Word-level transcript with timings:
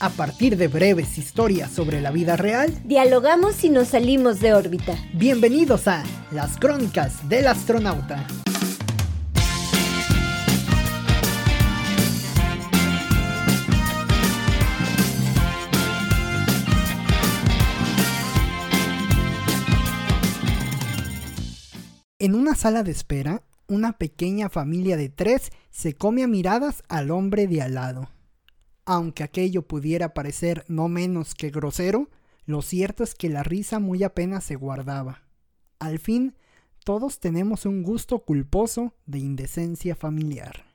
A 0.00 0.10
partir 0.10 0.56
de 0.56 0.66
breves 0.66 1.18
historias 1.18 1.70
sobre 1.70 2.00
la 2.00 2.10
vida 2.10 2.36
real, 2.36 2.76
dialogamos 2.84 3.62
y 3.62 3.70
nos 3.70 3.88
salimos 3.88 4.40
de 4.40 4.52
órbita. 4.52 4.96
Bienvenidos 5.12 5.86
a 5.86 6.02
Las 6.32 6.58
Crónicas 6.58 7.28
del 7.28 7.46
Astronauta. 7.46 8.26
En 22.18 22.34
una 22.34 22.56
sala 22.56 22.82
de 22.82 22.90
espera, 22.90 23.42
una 23.68 23.92
pequeña 23.92 24.48
familia 24.48 24.96
de 24.96 25.08
tres 25.08 25.52
se 25.70 25.94
come 25.94 26.24
a 26.24 26.26
miradas 26.26 26.82
al 26.88 27.12
hombre 27.12 27.46
de 27.46 27.62
al 27.62 27.74
lado. 27.74 28.08
Aunque 28.86 29.22
aquello 29.22 29.62
pudiera 29.62 30.14
parecer 30.14 30.64
no 30.68 30.88
menos 30.88 31.34
que 31.34 31.50
grosero, 31.50 32.10
lo 32.44 32.60
cierto 32.60 33.02
es 33.02 33.14
que 33.14 33.30
la 33.30 33.42
risa 33.42 33.78
muy 33.78 34.02
apenas 34.02 34.44
se 34.44 34.56
guardaba. 34.56 35.22
Al 35.78 35.98
fin, 35.98 36.36
todos 36.84 37.18
tenemos 37.18 37.64
un 37.64 37.82
gusto 37.82 38.20
culposo 38.20 38.94
de 39.06 39.18
indecencia 39.18 39.96
familiar. 39.96 40.73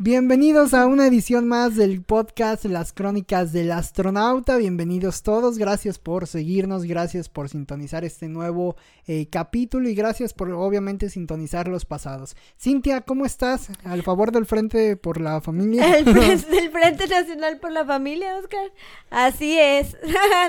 Bienvenidos 0.00 0.74
a 0.74 0.86
una 0.86 1.08
edición 1.08 1.48
más 1.48 1.74
del 1.74 2.02
podcast 2.02 2.64
Las 2.66 2.92
Crónicas 2.92 3.52
del 3.52 3.72
Astronauta. 3.72 4.56
Bienvenidos 4.56 5.24
todos. 5.24 5.58
Gracias 5.58 5.98
por 5.98 6.28
seguirnos, 6.28 6.84
gracias 6.84 7.28
por 7.28 7.48
sintonizar 7.48 8.04
este 8.04 8.28
nuevo 8.28 8.76
eh, 9.08 9.26
capítulo 9.28 9.88
y 9.88 9.96
gracias 9.96 10.34
por 10.34 10.52
obviamente 10.52 11.10
sintonizar 11.10 11.66
los 11.66 11.84
pasados. 11.84 12.36
Cintia, 12.56 13.00
¿cómo 13.00 13.26
estás? 13.26 13.70
Al 13.82 14.04
favor 14.04 14.30
del 14.30 14.46
Frente 14.46 14.96
por 14.96 15.20
la 15.20 15.40
Familia. 15.40 15.98
El 15.98 16.04
del 16.04 16.70
Frente 16.70 17.08
Nacional 17.08 17.58
por 17.58 17.72
la 17.72 17.84
Familia, 17.84 18.36
Oscar. 18.36 18.70
Así 19.10 19.58
es. 19.58 19.96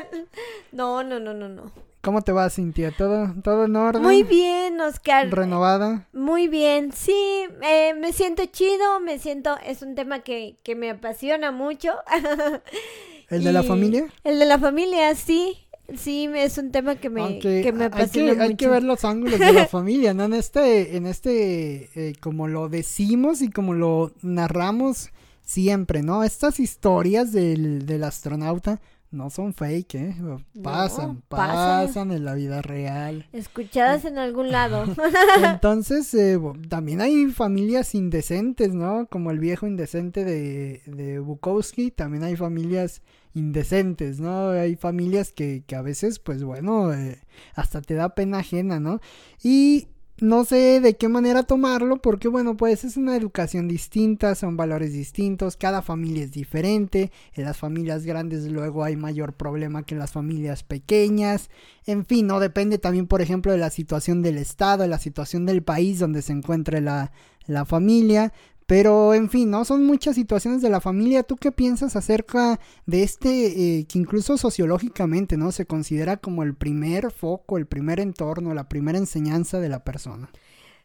no, 0.71 1.02
no, 1.04 1.20
no, 1.20 1.34
no, 1.34 1.49
no. 1.49 1.88
¿Cómo 2.02 2.21
te 2.21 2.32
va, 2.32 2.49
Cintia? 2.49 2.91
¿Todo, 2.96 3.34
todo 3.43 3.65
en 3.65 3.76
orden? 3.76 4.01
Muy 4.01 4.24
bien, 4.24 4.79
Oscar. 4.79 5.29
¿Renovada? 5.29 6.07
Muy 6.13 6.48
bien, 6.48 6.93
sí, 6.93 7.46
eh, 7.62 7.93
me 7.93 8.13
siento 8.13 8.46
chido, 8.46 9.01
me 9.01 9.20
siento, 9.20 9.57
es 9.65 9.82
un 9.82 9.96
tema 9.96 10.20
que, 10.20 10.57
que 10.63 10.76
me 10.76 10.91
apasiona 10.91 11.51
mucho. 11.51 11.91
¿El 13.29 13.43
de 13.43 13.51
la 13.51 13.63
familia? 13.63 14.07
El 14.24 14.40
de 14.40 14.46
la 14.46 14.57
familia, 14.57 15.13
sí. 15.15 15.57
Sí, 15.98 16.29
es 16.35 16.57
un 16.57 16.71
tema 16.71 16.96
que 16.96 17.09
me, 17.09 17.40
que 17.40 17.74
me 17.74 17.85
apasiona 17.85 18.31
hay 18.31 18.37
que, 18.37 18.43
Hay 18.43 18.55
que 18.55 18.68
ver 18.68 18.84
los 18.84 19.04
ángulos 19.04 19.40
de 19.40 19.52
la 19.52 19.65
familia, 19.68 20.13
¿no? 20.13 20.24
En 20.24 20.34
este, 20.34 20.96
en 20.96 21.05
este, 21.05 21.90
eh, 21.96 22.13
como 22.21 22.48
lo 22.48 22.70
decimos 22.70 23.41
y 23.41 23.49
como 23.49 23.74
lo 23.74 24.13
narramos 24.21 25.09
siempre, 25.41 26.04
¿no? 26.04 26.24
Estas 26.24 26.59
historias 26.59 27.34
del, 27.34 27.87
del 27.87 28.04
astronauta 28.04 28.79
no 29.12 29.29
son 29.29 29.54
fake, 29.54 29.96
¿eh? 29.96 30.15
Pasan, 30.62 31.21
pasan, 31.27 32.12
en 32.12 32.26
la 32.26 32.35
vida 32.35 32.62
real. 32.62 33.27
Escuchadas 33.34 34.05
en 34.05 34.18
algún 34.18 34.52
lado. 34.52 34.85
Entonces, 35.43 36.13
eh, 36.13 36.40
también 36.68 37.02
hay 37.02 37.27
familias 37.27 37.96
indecentes, 37.96 38.74
¿no? 38.74 39.07
Como 39.07 39.32
el 39.32 39.40
viejo 39.40 39.68
indecente 39.68 40.24
de, 40.24 40.82
de 40.85 41.20
Bukowski, 41.20 41.91
también 41.91 42.24
hay 42.24 42.35
familias 42.35 43.02
indecentes, 43.34 44.20
¿no? 44.20 44.49
Hay 44.49 44.76
familias 44.76 45.32
que, 45.32 45.63
que 45.65 45.76
a 45.76 45.82
veces, 45.82 46.20
pues 46.20 46.43
bueno, 46.43 46.93
eh, 46.93 47.20
hasta 47.55 47.82
te 47.82 47.96
da 47.96 48.15
pena 48.15 48.40
ajena, 48.40 48.80
¿no? 48.80 48.99
Y 49.43 49.87
no 50.21 50.45
sé 50.45 50.81
de 50.81 50.95
qué 50.95 51.07
manera 51.07 51.43
tomarlo 51.43 51.98
porque 51.98 52.27
bueno 52.27 52.57
pues 52.57 52.84
es 52.84 52.98
una 52.98 53.15
educación 53.15 53.67
distinta, 53.67 54.35
son 54.35 54.57
valores 54.57 54.93
distintos, 54.93 55.57
cada 55.57 55.81
familia 55.81 56.23
es 56.23 56.31
diferente, 56.31 57.12
en 57.34 57.45
las 57.45 57.57
familias 57.57 58.05
grandes 58.05 58.45
luego 58.45 58.84
hay 58.84 58.95
mayor 58.95 59.34
problema 59.34 59.84
que 59.84 59.95
en 59.95 59.99
las 59.99 60.12
familias 60.12 60.63
pequeñas, 60.63 61.49
en 61.85 62.05
fin, 62.05 62.27
no 62.27 62.40
depende 62.40 62.77
también 62.77 63.07
por 63.07 63.21
ejemplo 63.21 63.51
de 63.51 63.57
la 63.57 63.70
situación 63.70 64.22
del 64.22 64.38
estado, 64.38 64.84
de 64.84 64.90
la 64.90 65.00
situación 65.00 65.45
del 65.45 65.63
país 65.63 66.00
donde 66.00 66.22
se 66.22 66.34
encuentre 66.34 66.81
la, 66.81 67.12
la 67.46 67.66
familia, 67.66 68.34
pero 68.69 69.16
en 69.16 69.31
fin, 69.31 69.50
¿no? 69.50 69.66
Son 69.66 69.84
muchas 69.84 70.13
situaciones 70.13 70.62
de 70.62 70.69
la 70.69 70.80
familia. 70.80 71.24
¿Tú 71.24 71.38
qué 71.38 71.52
piensas 71.52 71.96
acerca 71.96 72.59
de 72.85 73.02
este, 73.02 73.80
eh, 73.80 73.88
que 73.88 73.97
incluso 73.97 74.38
sociológicamente, 74.38 75.38
¿no? 75.38 75.52
Se 75.52 75.66
considera 75.66 76.18
como 76.18 76.44
el 76.44 76.53
primer 76.53 77.12
foco, 77.12 77.58
el 77.58 77.66
primer 77.66 78.00
entorno, 78.00 78.53
la 78.53 78.69
primera 78.69 79.00
enseñanza 79.00 79.59
de 79.59 79.69
la 79.69 79.84
persona. 79.84 80.29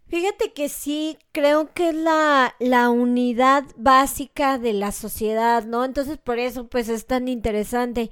Fíjate 0.06 0.54
que 0.54 0.70
sí, 0.70 1.18
creo 1.32 1.74
que 1.74 1.90
es 1.90 1.94
la, 1.94 2.54
la 2.58 2.88
unidad 2.88 3.64
básica 3.76 4.56
de 4.56 4.72
la 4.72 4.90
sociedad, 4.90 5.66
¿no? 5.66 5.84
Entonces 5.84 6.16
por 6.16 6.38
eso 6.38 6.66
pues 6.66 6.88
es 6.88 7.04
tan 7.04 7.28
interesante. 7.28 8.10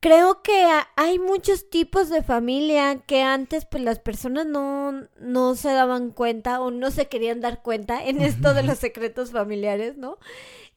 Creo 0.00 0.42
que 0.42 0.64
hay 0.94 1.18
muchos 1.18 1.70
tipos 1.70 2.08
de 2.08 2.22
familia 2.22 3.00
que 3.04 3.22
antes 3.22 3.64
pues 3.64 3.82
las 3.82 3.98
personas 3.98 4.46
no, 4.46 5.08
no 5.18 5.56
se 5.56 5.72
daban 5.72 6.12
cuenta 6.12 6.60
o 6.60 6.70
no 6.70 6.92
se 6.92 7.08
querían 7.08 7.40
dar 7.40 7.62
cuenta 7.62 8.04
en 8.04 8.22
esto 8.22 8.54
de 8.54 8.62
los 8.62 8.78
secretos 8.78 9.32
familiares, 9.32 9.96
¿no? 9.96 10.18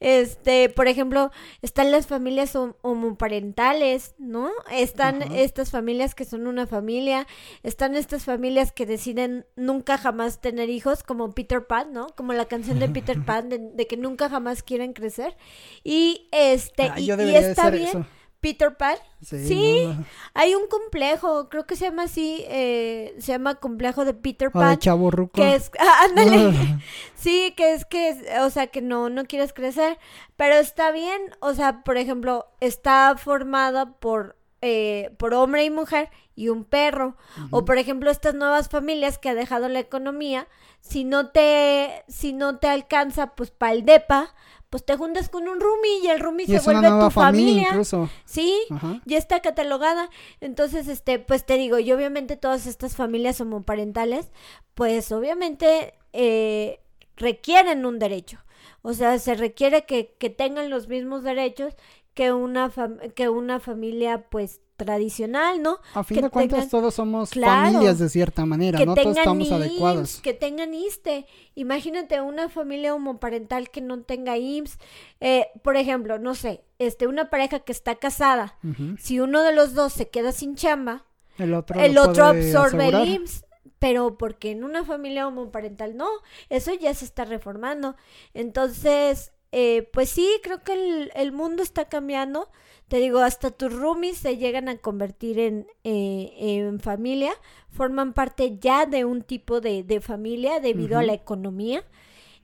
Este, 0.02 0.68
por 0.68 0.88
ejemplo, 0.88 1.30
están 1.62 1.92
las 1.92 2.08
familias 2.08 2.56
homoparentales, 2.56 4.16
¿no? 4.18 4.50
Están 4.72 5.22
estas 5.32 5.70
familias 5.70 6.16
que 6.16 6.24
son 6.24 6.48
una 6.48 6.66
familia, 6.66 7.28
están 7.62 7.94
estas 7.94 8.24
familias 8.24 8.72
que 8.72 8.84
deciden 8.84 9.46
nunca 9.54 9.98
jamás 9.98 10.40
tener 10.40 10.70
hijos, 10.70 11.04
como 11.04 11.30
Peter 11.30 11.64
Pan, 11.68 11.92
¿no? 11.92 12.08
Como 12.16 12.32
la 12.32 12.46
canción 12.46 12.80
de 12.80 12.88
Peter 12.88 13.22
Pan, 13.24 13.48
de, 13.48 13.86
que 13.86 13.96
nunca 13.96 14.28
jamás 14.28 14.64
quieren 14.64 14.92
crecer. 14.92 15.36
Y 15.84 16.28
este, 16.32 16.90
y, 16.96 17.08
está 17.12 17.70
bien. 17.70 18.04
Peter 18.42 18.76
Pan. 18.76 18.96
Sí, 19.20 19.88
hay 20.34 20.56
un 20.56 20.66
complejo, 20.66 21.48
creo 21.48 21.64
que 21.64 21.76
se 21.76 21.84
llama 21.84 22.02
así, 22.02 22.44
eh, 22.48 23.14
se 23.20 23.30
llama 23.30 23.54
complejo 23.54 24.04
de 24.04 24.14
Peter 24.14 24.50
Pan. 24.50 24.76
Chavo 24.78 25.12
Que 25.32 25.54
es, 25.54 25.70
ah, 25.78 26.00
ándale. 26.08 26.52
sí, 27.14 27.54
que 27.56 27.72
es 27.72 27.84
que, 27.84 28.20
o 28.40 28.50
sea, 28.50 28.66
que 28.66 28.82
no, 28.82 29.08
no 29.10 29.26
quieres 29.26 29.52
crecer, 29.52 29.96
pero 30.36 30.56
está 30.56 30.90
bien, 30.90 31.22
o 31.38 31.54
sea, 31.54 31.84
por 31.84 31.96
ejemplo, 31.96 32.48
está 32.58 33.14
formada 33.16 33.92
por, 33.92 34.36
eh, 34.60 35.14
por 35.18 35.34
hombre 35.34 35.64
y 35.64 35.70
mujer 35.70 36.10
y 36.34 36.48
un 36.48 36.64
perro. 36.64 37.16
O 37.52 37.64
por 37.64 37.78
ejemplo, 37.78 38.10
estas 38.10 38.34
nuevas 38.34 38.68
familias 38.68 39.18
que 39.18 39.28
ha 39.28 39.34
dejado 39.34 39.68
la 39.68 39.78
economía, 39.78 40.48
si 40.80 41.04
no 41.04 41.28
te, 41.28 42.02
si 42.08 42.32
no 42.32 42.58
te 42.58 42.66
alcanza, 42.66 43.36
pues 43.36 43.52
para 43.52 43.72
el 43.72 43.84
DEPA, 43.84 44.34
pues 44.72 44.86
te 44.86 44.96
juntas 44.96 45.28
con 45.28 45.48
un 45.48 45.60
roomie 45.60 45.98
y 46.02 46.06
el 46.06 46.18
roomie 46.18 46.46
se 46.46 46.58
vuelve 46.60 46.88
tu 46.88 47.10
familia. 47.10 47.68
Incluso. 47.68 48.08
Sí, 48.24 48.58
ya 49.04 49.18
está 49.18 49.40
catalogada. 49.40 50.08
Entonces, 50.40 50.88
este, 50.88 51.18
pues 51.18 51.44
te 51.44 51.58
digo, 51.58 51.78
y 51.78 51.92
obviamente 51.92 52.38
todas 52.38 52.66
estas 52.66 52.96
familias 52.96 53.38
homoparentales, 53.42 54.32
pues 54.72 55.12
obviamente 55.12 55.92
eh, 56.14 56.80
requieren 57.16 57.84
un 57.84 57.98
derecho. 57.98 58.38
O 58.80 58.94
sea, 58.94 59.18
se 59.18 59.34
requiere 59.34 59.84
que, 59.84 60.16
que 60.18 60.30
tengan 60.30 60.70
los 60.70 60.88
mismos 60.88 61.22
derechos 61.22 61.76
que 62.14 62.32
una, 62.32 62.72
que 63.14 63.28
una 63.28 63.60
familia, 63.60 64.26
pues, 64.30 64.62
tradicional, 64.84 65.62
¿no? 65.62 65.78
A 65.94 66.02
fin 66.02 66.20
de 66.20 66.30
cuentas 66.30 66.68
todos 66.68 66.94
somos 66.94 67.30
familias 67.30 67.98
de 67.98 68.08
cierta 68.08 68.44
manera, 68.44 68.84
no 68.84 68.94
todos 68.94 69.16
estamos 69.16 69.50
adecuados. 69.52 70.20
Que 70.20 70.34
tengan 70.34 70.74
ISTE. 70.74 71.26
Imagínate 71.54 72.20
una 72.20 72.48
familia 72.48 72.94
homoparental 72.94 73.70
que 73.70 73.80
no 73.80 74.02
tenga 74.02 74.38
IMSS. 74.38 74.78
Eh, 75.20 75.46
por 75.62 75.76
ejemplo, 75.76 76.18
no 76.18 76.34
sé, 76.34 76.64
este, 76.78 77.06
una 77.06 77.30
pareja 77.30 77.60
que 77.60 77.72
está 77.72 77.94
casada, 77.94 78.58
si 78.98 79.20
uno 79.20 79.42
de 79.42 79.54
los 79.54 79.74
dos 79.74 79.92
se 79.92 80.08
queda 80.08 80.32
sin 80.32 80.56
chamba, 80.56 81.04
el 81.38 81.54
otro, 81.54 81.80
el 81.80 81.96
otro 81.96 82.26
absorbe 82.26 82.88
el 82.88 83.08
IMSS 83.08 83.44
pero 83.78 84.16
porque 84.16 84.52
en 84.52 84.62
una 84.62 84.84
familia 84.84 85.26
homoparental 85.26 85.96
no, 85.96 86.08
eso 86.50 86.72
ya 86.72 86.94
se 86.94 87.04
está 87.04 87.24
reformando. 87.24 87.96
Entonces, 88.32 89.32
eh, 89.50 89.90
pues 89.92 90.08
sí, 90.08 90.28
creo 90.44 90.62
que 90.62 90.72
el, 90.72 91.12
el, 91.16 91.32
mundo 91.32 91.64
está 91.64 91.88
cambiando. 91.88 92.48
Te 92.92 92.98
digo, 92.98 93.20
hasta 93.20 93.50
tus 93.50 93.72
roomies 93.72 94.18
se 94.18 94.36
llegan 94.36 94.68
a 94.68 94.76
convertir 94.76 95.38
en, 95.38 95.66
eh, 95.82 96.34
en 96.36 96.78
familia, 96.78 97.32
forman 97.70 98.12
parte 98.12 98.58
ya 98.60 98.84
de 98.84 99.06
un 99.06 99.22
tipo 99.22 99.62
de, 99.62 99.82
de 99.82 100.02
familia 100.02 100.60
debido 100.60 100.98
a 100.98 101.02
la 101.02 101.14
economía. 101.14 101.84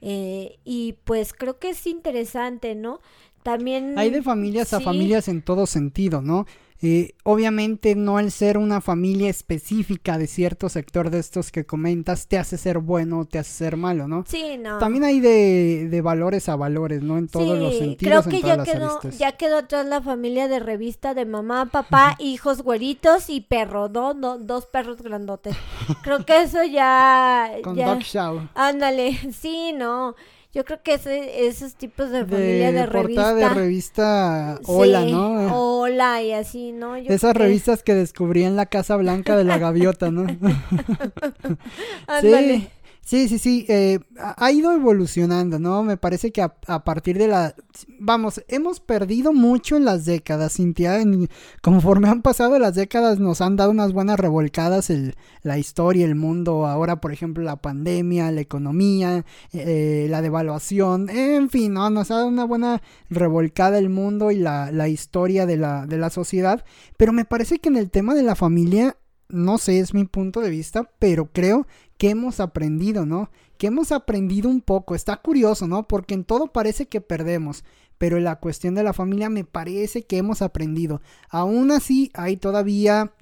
Eh, 0.00 0.58
y 0.64 0.94
pues 1.04 1.34
creo 1.34 1.58
que 1.58 1.68
es 1.68 1.86
interesante, 1.86 2.74
¿no? 2.74 3.02
También... 3.42 3.98
Hay 3.98 4.08
de 4.08 4.22
familias 4.22 4.72
a 4.72 4.80
familias 4.80 5.28
en 5.28 5.42
todo 5.42 5.66
sentido, 5.66 6.22
¿no? 6.22 6.46
Eh, 6.80 7.14
obviamente 7.24 7.96
no 7.96 8.20
el 8.20 8.30
ser 8.30 8.56
una 8.56 8.80
familia 8.80 9.28
específica 9.28 10.16
de 10.16 10.28
cierto 10.28 10.68
sector 10.68 11.10
de 11.10 11.18
estos 11.18 11.50
que 11.50 11.66
comentas 11.66 12.28
te 12.28 12.38
hace 12.38 12.56
ser 12.56 12.78
bueno 12.78 13.20
o 13.20 13.24
te 13.24 13.40
hace 13.40 13.50
ser 13.50 13.76
malo, 13.76 14.06
¿no? 14.06 14.24
Sí, 14.28 14.56
no. 14.58 14.78
También 14.78 15.02
hay 15.02 15.18
de, 15.18 15.88
de 15.90 16.00
valores 16.00 16.48
a 16.48 16.54
valores, 16.54 17.02
¿no? 17.02 17.18
En 17.18 17.26
todos 17.26 17.58
los 17.58 17.76
sentidos. 17.76 18.26
Creo 18.26 18.40
que 18.40 18.46
ya 18.46 18.62
quedó, 18.62 19.00
ya 19.18 19.32
quedó 19.32 19.58
atrás 19.58 19.86
la 19.86 20.00
familia 20.00 20.46
de 20.46 20.60
revista 20.60 21.14
de 21.14 21.24
mamá, 21.24 21.66
papá, 21.66 22.14
hijos 22.20 22.62
güeritos 22.62 23.28
y 23.28 23.40
perro, 23.40 23.88
¿no? 23.88 24.14
dos 24.38 24.66
perros 24.66 25.02
grandotes. 25.02 25.56
Creo 26.02 26.24
que 26.24 26.42
eso 26.42 26.62
ya... 26.64 27.50
Con 27.62 27.76
Dog 27.76 28.00
Show. 28.00 28.48
Ándale, 28.54 29.18
sí, 29.32 29.72
no. 29.72 30.14
Yo 30.54 30.64
creo 30.64 30.82
que 30.82 30.94
ese, 30.94 31.46
esos 31.46 31.74
tipos 31.74 32.10
de 32.10 32.24
familia 32.24 32.72
de, 32.72 32.86
revista. 32.86 33.34
de 33.34 33.48
revista 33.50 34.58
Hola, 34.64 35.02
Sí, 35.04 35.12
¿no? 35.12 35.78
Hola 35.78 36.22
y 36.22 36.32
así, 36.32 36.72
¿no? 36.72 36.96
Yo 36.96 37.12
esas 37.12 37.34
que- 37.34 37.38
revistas 37.38 37.82
que 37.82 37.94
descubrí 37.94 38.44
en 38.44 38.56
la 38.56 38.64
Casa 38.66 38.96
Blanca 38.96 39.36
de 39.36 39.44
la 39.44 39.58
Gaviota, 39.58 40.10
¿no? 40.10 40.26
Sí, 42.22 42.68
sí, 43.08 43.26
sí, 43.26 43.38
sí. 43.38 43.64
eh, 43.68 44.00
ha 44.18 44.52
ido 44.52 44.70
evolucionando, 44.72 45.58
¿no? 45.58 45.82
Me 45.82 45.96
parece 45.96 46.30
que 46.30 46.42
a, 46.42 46.84
partir 46.84 47.16
de 47.16 47.26
la... 47.26 47.54
Vamos, 47.98 48.44
hemos 48.48 48.80
perdido 48.80 49.32
mucho 49.32 49.76
en 49.76 49.86
las 49.86 50.04
décadas, 50.04 50.52
Cintia. 50.52 51.00
conforme 51.62 52.08
han 52.08 52.20
pasado 52.20 52.58
las 52.58 52.74
décadas 52.74 53.18
nos 53.18 53.40
han 53.40 53.56
dado 53.56 53.70
unas 53.70 53.94
buenas 53.94 54.20
revolcadas 54.20 54.90
el, 54.90 55.14
la 55.42 55.56
historia, 55.56 56.04
el 56.04 56.16
mundo. 56.16 56.66
Ahora, 56.66 57.00
por 57.00 57.12
ejemplo, 57.12 57.42
la 57.42 57.56
pandemia, 57.56 58.30
la 58.30 58.42
economía, 58.42 59.24
eh, 59.54 60.06
la 60.10 60.20
devaluación. 60.20 61.08
En 61.08 61.48
fin, 61.48 61.72
¿no? 61.72 61.88
Nos 61.88 62.10
ha 62.10 62.16
dado 62.16 62.28
una 62.28 62.44
buena 62.44 62.82
revolcada 63.08 63.78
el 63.78 63.88
mundo 63.88 64.30
y 64.30 64.36
la, 64.36 64.70
la 64.70 64.88
historia 64.88 65.46
de 65.46 65.56
la, 65.56 65.86
de 65.86 65.96
la 65.96 66.10
sociedad. 66.10 66.62
Pero 66.98 67.14
me 67.14 67.24
parece 67.24 67.58
que 67.58 67.70
en 67.70 67.76
el 67.76 67.90
tema 67.90 68.14
de 68.14 68.22
la 68.22 68.34
familia 68.34 68.96
no 69.28 69.58
sé, 69.58 69.78
es 69.78 69.94
mi 69.94 70.04
punto 70.04 70.40
de 70.40 70.50
vista, 70.50 70.90
pero 70.98 71.30
creo 71.32 71.66
que 71.96 72.10
hemos 72.10 72.40
aprendido, 72.40 73.06
¿no? 73.06 73.30
Que 73.58 73.68
hemos 73.68 73.92
aprendido 73.92 74.48
un 74.48 74.60
poco. 74.60 74.94
Está 74.94 75.16
curioso, 75.16 75.66
¿no? 75.66 75.88
Porque 75.88 76.14
en 76.14 76.24
todo 76.24 76.52
parece 76.52 76.86
que 76.86 77.00
perdemos, 77.00 77.64
pero 77.98 78.16
en 78.16 78.24
la 78.24 78.36
cuestión 78.36 78.74
de 78.74 78.84
la 78.84 78.92
familia 78.92 79.28
me 79.28 79.44
parece 79.44 80.02
que 80.02 80.18
hemos 80.18 80.42
aprendido. 80.42 81.02
Aún 81.28 81.70
así, 81.70 82.10
hay 82.14 82.36
todavía 82.36 83.12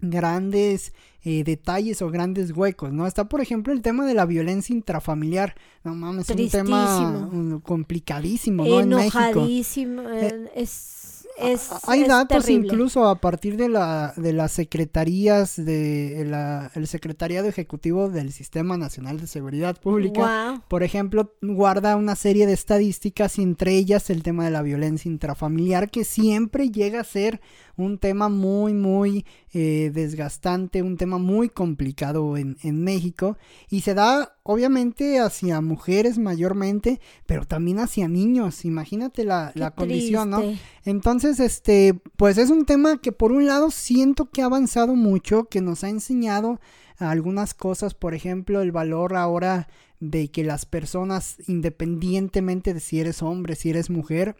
grandes 0.00 0.92
eh, 1.22 1.44
detalles 1.44 2.02
o 2.02 2.10
grandes 2.10 2.50
huecos, 2.50 2.92
¿no? 2.92 3.06
Está, 3.06 3.28
por 3.28 3.40
ejemplo, 3.40 3.72
el 3.72 3.80
tema 3.80 4.04
de 4.04 4.14
la 4.14 4.26
violencia 4.26 4.74
intrafamiliar. 4.74 5.54
No 5.84 5.94
mames, 5.94 6.28
es 6.28 6.36
un 6.36 6.48
tema 6.48 7.30
complicadísimo, 7.62 8.64
¿no? 8.64 8.80
En 8.80 8.88
México. 8.88 9.46
Eh, 9.46 10.50
es, 10.56 11.21
es, 11.44 11.70
Hay 11.86 12.02
es 12.02 12.08
datos 12.08 12.44
terrible. 12.44 12.68
incluso 12.68 13.06
a 13.08 13.16
partir 13.16 13.56
de 13.56 13.68
la 13.68 14.14
de 14.16 14.32
las 14.32 14.52
secretarías 14.52 15.56
de 15.56 16.24
la, 16.26 16.70
el 16.74 16.86
secretariado 16.86 17.48
ejecutivo 17.48 18.08
del 18.08 18.32
Sistema 18.32 18.76
Nacional 18.76 19.20
de 19.20 19.26
Seguridad 19.26 19.80
Pública. 19.80 20.62
Por 20.68 20.82
ejemplo, 20.82 21.34
guarda 21.42 21.96
una 21.96 22.16
serie 22.16 22.46
de 22.46 22.52
estadísticas 22.52 23.38
entre 23.38 23.72
ellas 23.74 24.10
el 24.10 24.22
tema 24.22 24.44
de 24.44 24.50
la 24.50 24.62
violencia 24.62 25.10
intrafamiliar 25.10 25.90
que 25.90 26.04
siempre 26.04 26.70
llega 26.70 27.00
a 27.00 27.04
ser 27.04 27.40
un 27.76 27.98
tema 27.98 28.28
muy 28.28 28.74
muy 28.74 29.24
eh, 29.52 29.90
desgastante, 29.92 30.82
un 30.82 30.96
tema 30.96 31.18
muy 31.18 31.48
complicado 31.48 32.36
en, 32.36 32.56
en 32.62 32.82
México 32.82 33.36
y 33.70 33.82
se 33.82 33.94
da 33.94 34.36
obviamente 34.42 35.18
hacia 35.20 35.60
mujeres 35.60 36.18
mayormente, 36.18 37.00
pero 37.26 37.44
también 37.44 37.78
hacia 37.78 38.08
niños. 38.08 38.64
Imagínate 38.64 39.24
la, 39.24 39.52
la 39.54 39.72
condición, 39.72 40.30
¿no? 40.30 40.42
Entonces, 40.84 41.40
este, 41.40 41.94
pues 42.16 42.38
es 42.38 42.50
un 42.50 42.64
tema 42.64 43.00
que 43.00 43.12
por 43.12 43.32
un 43.32 43.46
lado 43.46 43.70
siento 43.70 44.30
que 44.30 44.42
ha 44.42 44.46
avanzado 44.46 44.94
mucho, 44.94 45.44
que 45.44 45.60
nos 45.60 45.84
ha 45.84 45.88
enseñado 45.88 46.60
algunas 46.98 47.54
cosas, 47.54 47.94
por 47.94 48.14
ejemplo, 48.14 48.62
el 48.62 48.72
valor 48.72 49.16
ahora 49.16 49.68
de 50.00 50.30
que 50.30 50.44
las 50.44 50.66
personas, 50.66 51.36
independientemente 51.46 52.74
de 52.74 52.80
si 52.80 53.00
eres 53.00 53.22
hombre, 53.22 53.54
si 53.54 53.70
eres 53.70 53.90
mujer, 53.90 54.36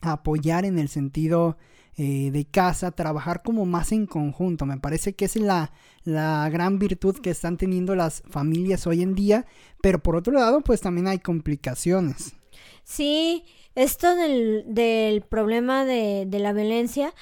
apoyar 0.00 0.64
en 0.64 0.78
el 0.78 0.88
sentido 0.88 1.56
eh, 1.96 2.30
de 2.30 2.44
casa, 2.44 2.90
trabajar 2.90 3.42
como 3.42 3.66
más 3.66 3.92
en 3.92 4.06
conjunto. 4.06 4.66
Me 4.66 4.78
parece 4.78 5.14
que 5.14 5.24
es 5.24 5.36
la, 5.36 5.72
la 6.04 6.48
gran 6.50 6.78
virtud 6.78 7.18
que 7.18 7.30
están 7.30 7.56
teniendo 7.56 7.94
las 7.94 8.22
familias 8.28 8.86
hoy 8.86 9.02
en 9.02 9.14
día, 9.14 9.46
pero 9.80 10.02
por 10.02 10.16
otro 10.16 10.32
lado, 10.32 10.60
pues 10.60 10.80
también 10.80 11.06
hay 11.06 11.18
complicaciones. 11.18 12.34
Sí, 12.82 13.44
esto 13.74 14.14
del, 14.14 14.64
del 14.68 15.22
problema 15.22 15.84
de, 15.84 16.24
de 16.26 16.38
la 16.38 16.52
violencia, 16.52 17.14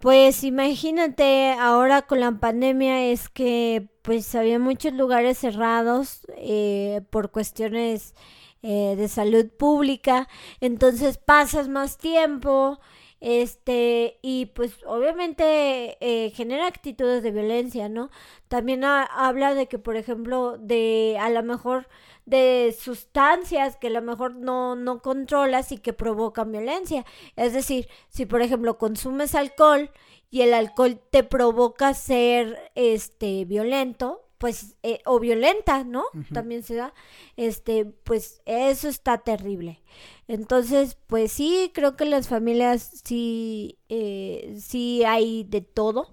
pues 0.00 0.42
imagínate 0.42 1.52
ahora 1.52 2.02
con 2.02 2.18
la 2.18 2.32
pandemia 2.32 3.04
es 3.04 3.28
que 3.28 3.88
pues 4.02 4.34
había 4.34 4.58
muchos 4.58 4.92
lugares 4.94 5.38
cerrados 5.38 6.26
eh, 6.38 7.02
por 7.10 7.30
cuestiones 7.30 8.14
eh, 8.62 8.94
de 8.96 9.06
salud 9.06 9.48
pública, 9.56 10.28
entonces 10.60 11.18
pasas 11.18 11.68
más 11.68 11.98
tiempo, 11.98 12.80
este, 13.22 14.18
y 14.22 14.46
pues 14.46 14.72
obviamente 14.84 15.96
eh, 16.00 16.30
genera 16.30 16.66
actitudes 16.66 17.22
de 17.22 17.30
violencia, 17.30 17.88
¿no? 17.88 18.10
También 18.48 18.84
ha- 18.84 19.04
habla 19.04 19.54
de 19.54 19.68
que, 19.68 19.78
por 19.78 19.96
ejemplo, 19.96 20.58
de 20.58 21.16
a 21.20 21.30
lo 21.30 21.42
mejor 21.44 21.88
de 22.26 22.74
sustancias 22.78 23.76
que 23.76 23.86
a 23.88 23.90
lo 23.90 24.02
mejor 24.02 24.34
no, 24.36 24.74
no 24.76 25.00
controlas 25.02 25.72
y 25.72 25.78
que 25.78 25.92
provocan 25.92 26.52
violencia. 26.52 27.04
Es 27.36 27.52
decir, 27.52 27.88
si 28.08 28.26
por 28.26 28.42
ejemplo 28.42 28.78
consumes 28.78 29.34
alcohol 29.34 29.90
y 30.30 30.42
el 30.42 30.54
alcohol 30.54 31.00
te 31.10 31.24
provoca 31.24 31.94
ser 31.94 32.70
este 32.74 33.44
violento, 33.44 34.20
pues, 34.42 34.74
eh, 34.82 35.00
o 35.06 35.20
violenta, 35.20 35.84
¿no? 35.84 36.02
También 36.32 36.64
se 36.64 36.74
da, 36.74 36.92
este, 37.36 37.84
pues 37.84 38.42
eso 38.44 38.88
está 38.88 39.18
terrible. 39.18 39.80
Entonces, 40.26 40.96
pues 41.06 41.30
sí, 41.30 41.70
creo 41.72 41.96
que 41.96 42.06
las 42.06 42.26
familias 42.26 43.02
sí, 43.04 43.78
eh, 43.88 44.56
sí 44.60 45.04
hay 45.04 45.44
de 45.44 45.60
todo. 45.60 46.12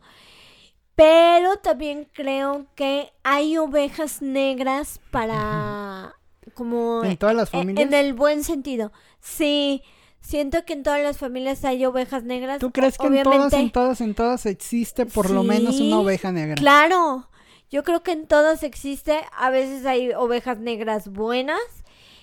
Pero 0.93 1.57
también 1.57 2.07
creo 2.13 2.67
que 2.75 3.11
hay 3.23 3.57
ovejas 3.57 4.21
negras 4.21 4.99
para 5.09 6.15
como 6.53 7.03
En 7.03 7.17
todas 7.17 7.35
las 7.35 7.49
e- 7.49 7.57
familias. 7.57 7.87
en 7.87 7.95
el 7.95 8.13
buen 8.13 8.43
sentido. 8.43 8.91
Sí, 9.21 9.81
siento 10.21 10.65
que 10.65 10.73
en 10.73 10.83
todas 10.83 11.01
las 11.01 11.17
familias 11.17 11.65
hay 11.65 11.83
ovejas 11.83 12.25
negras. 12.25 12.59
¿Tú 12.59 12.69
crees 12.69 12.95
que 12.99 13.07
en 13.07 13.23
todas, 13.23 13.53
en 13.53 13.71
todas, 13.71 14.01
en 14.01 14.13
todas 14.13 14.45
existe 14.45 15.07
por 15.07 15.31
lo 15.31 15.41
menos 15.41 15.79
una 15.79 15.99
oveja 15.99 16.31
negra? 16.31 16.53
Claro, 16.53 17.28
yo 17.69 17.83
creo 17.83 18.03
que 18.03 18.11
en 18.11 18.27
todas 18.27 18.63
existe. 18.63 19.19
A 19.37 19.49
veces 19.49 19.85
hay 19.85 20.11
ovejas 20.13 20.59
negras 20.59 21.07
buenas 21.09 21.59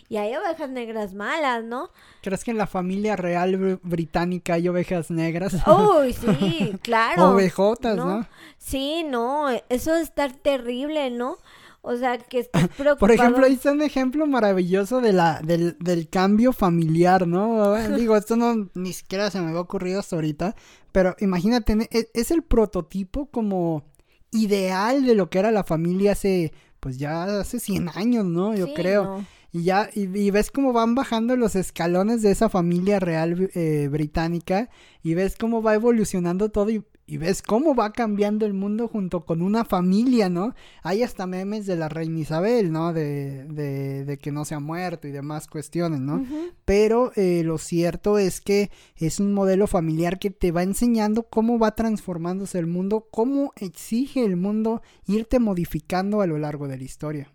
y 0.09 0.19
hay 0.19 0.35
ovejas 0.37 0.71
negras 0.71 1.15
malas, 1.15 1.65
¿no? 1.65 1.91
¿Crees 2.23 2.45
que 2.45 2.51
en 2.53 2.59
la 2.59 2.67
familia 2.67 3.17
real 3.17 3.59
br- 3.59 3.81
británica 3.83 4.55
hay 4.55 4.69
ovejas 4.69 5.11
negras? 5.11 5.55
Uy, 5.67 6.13
sí, 6.13 6.73
claro. 6.83 7.31
Ovejotas, 7.31 7.97
¿no? 7.97 8.27
Sí, 8.59 9.05
no, 9.05 9.49
eso 9.69 9.95
es 9.97 10.03
estar 10.03 10.33
terrible, 10.33 11.11
¿no? 11.11 11.39
O 11.83 11.97
sea, 11.97 12.19
que 12.19 12.41
estás 12.41 12.69
preocupado. 12.77 12.97
Por 12.99 13.13
ejemplo, 13.13 13.47
ahí 13.47 13.53
está 13.55 13.71
un 13.73 13.83
ejemplo 13.83 14.27
maravilloso 14.27 15.01
de 15.01 15.13
la, 15.13 15.41
del, 15.43 15.77
del 15.79 16.09
cambio 16.09 16.53
familiar, 16.53 17.27
¿no? 17.29 17.75
Digo, 17.97 18.17
esto 18.17 18.35
no 18.37 18.69
ni 18.75 18.93
siquiera 18.93 19.31
se 19.31 19.41
me 19.41 19.49
había 19.49 19.61
ocurrido 19.61 20.01
hasta 20.01 20.17
ahorita, 20.17 20.55
pero 20.93 21.15
imagínate, 21.21 21.88
e- 21.93 22.09
es 22.15 22.31
el 22.33 22.43
prototipo 22.43 23.26
como 23.26 23.85
ideal 24.33 25.04
de 25.06 25.14
lo 25.14 25.30
que 25.30 25.38
era 25.38 25.50
la 25.50 25.64
familia 25.64 26.12
hace, 26.12 26.52
pues 26.80 26.99
ya 26.99 27.25
hace 27.40 27.59
100 27.61 27.88
años, 27.95 28.25
¿no? 28.25 28.54
Yo 28.54 28.66
Sí, 28.66 28.73
creo. 28.75 29.04
no. 29.04 29.26
Y 29.53 29.65
ya, 29.65 29.88
y, 29.95 30.03
y 30.19 30.31
ves 30.31 30.50
cómo 30.50 30.73
van 30.73 30.95
bajando 30.95 31.37
los 31.37 31.57
escalones 31.57 32.23
de 32.23 32.31
esa 32.31 32.49
familia 32.49 33.00
real 33.00 33.50
eh, 33.55 33.88
británica 33.91 34.69
y 35.03 35.15
ves 35.15 35.37
cómo 35.38 35.62
va 35.62 35.75
evolucionando 35.75 36.50
todo 36.50 36.71
y, 36.71 36.85
y 37.07 37.19
ves 37.19 37.41
cómo 37.41 37.76
va 37.76 37.93
cambiando 37.93 38.45
el 38.47 38.53
mundo 38.53 38.88
junto 38.88 39.25
con 39.25 39.41
una 39.41 39.65
familia, 39.65 40.29
¿no? 40.29 40.55
Hay 40.83 41.05
hasta 41.05 41.26
memes 41.26 41.65
de 41.67 41.76
la 41.76 41.88
reina 41.88 42.19
Isabel, 42.19 42.73
¿no? 42.73 42.93
De, 42.93 43.45
de, 43.45 44.05
de 44.05 44.19
que 44.19 44.33
no 44.33 44.45
se 44.45 44.57
ha 44.57 44.61
muerto 44.61 45.07
y 45.07 45.12
demás 45.12 45.47
cuestiones, 45.47 46.00
¿no? 46.00 46.25
Pero 46.65 47.12
eh, 47.15 47.43
lo 47.45 47.59
cierto 47.59 48.19
es 48.19 48.41
que 48.41 48.71
es 48.97 49.21
un 49.21 49.33
modelo 49.33 49.69
familiar 49.69 50.19
que 50.19 50.31
te 50.31 50.50
va 50.50 50.65
enseñando 50.65 51.23
cómo 51.23 51.61
va 51.61 51.76
transformándose 51.76 52.59
el 52.59 52.67
mundo, 52.67 53.07
cómo 53.12 53.53
exige 53.57 54.25
el 54.25 54.37
mundo 54.37 54.83
irte 55.07 55.38
modificando 55.38 56.21
a 56.21 56.26
lo 56.26 56.38
largo 56.38 56.67
de 56.67 56.79
la 56.79 56.85
historia. 56.85 57.33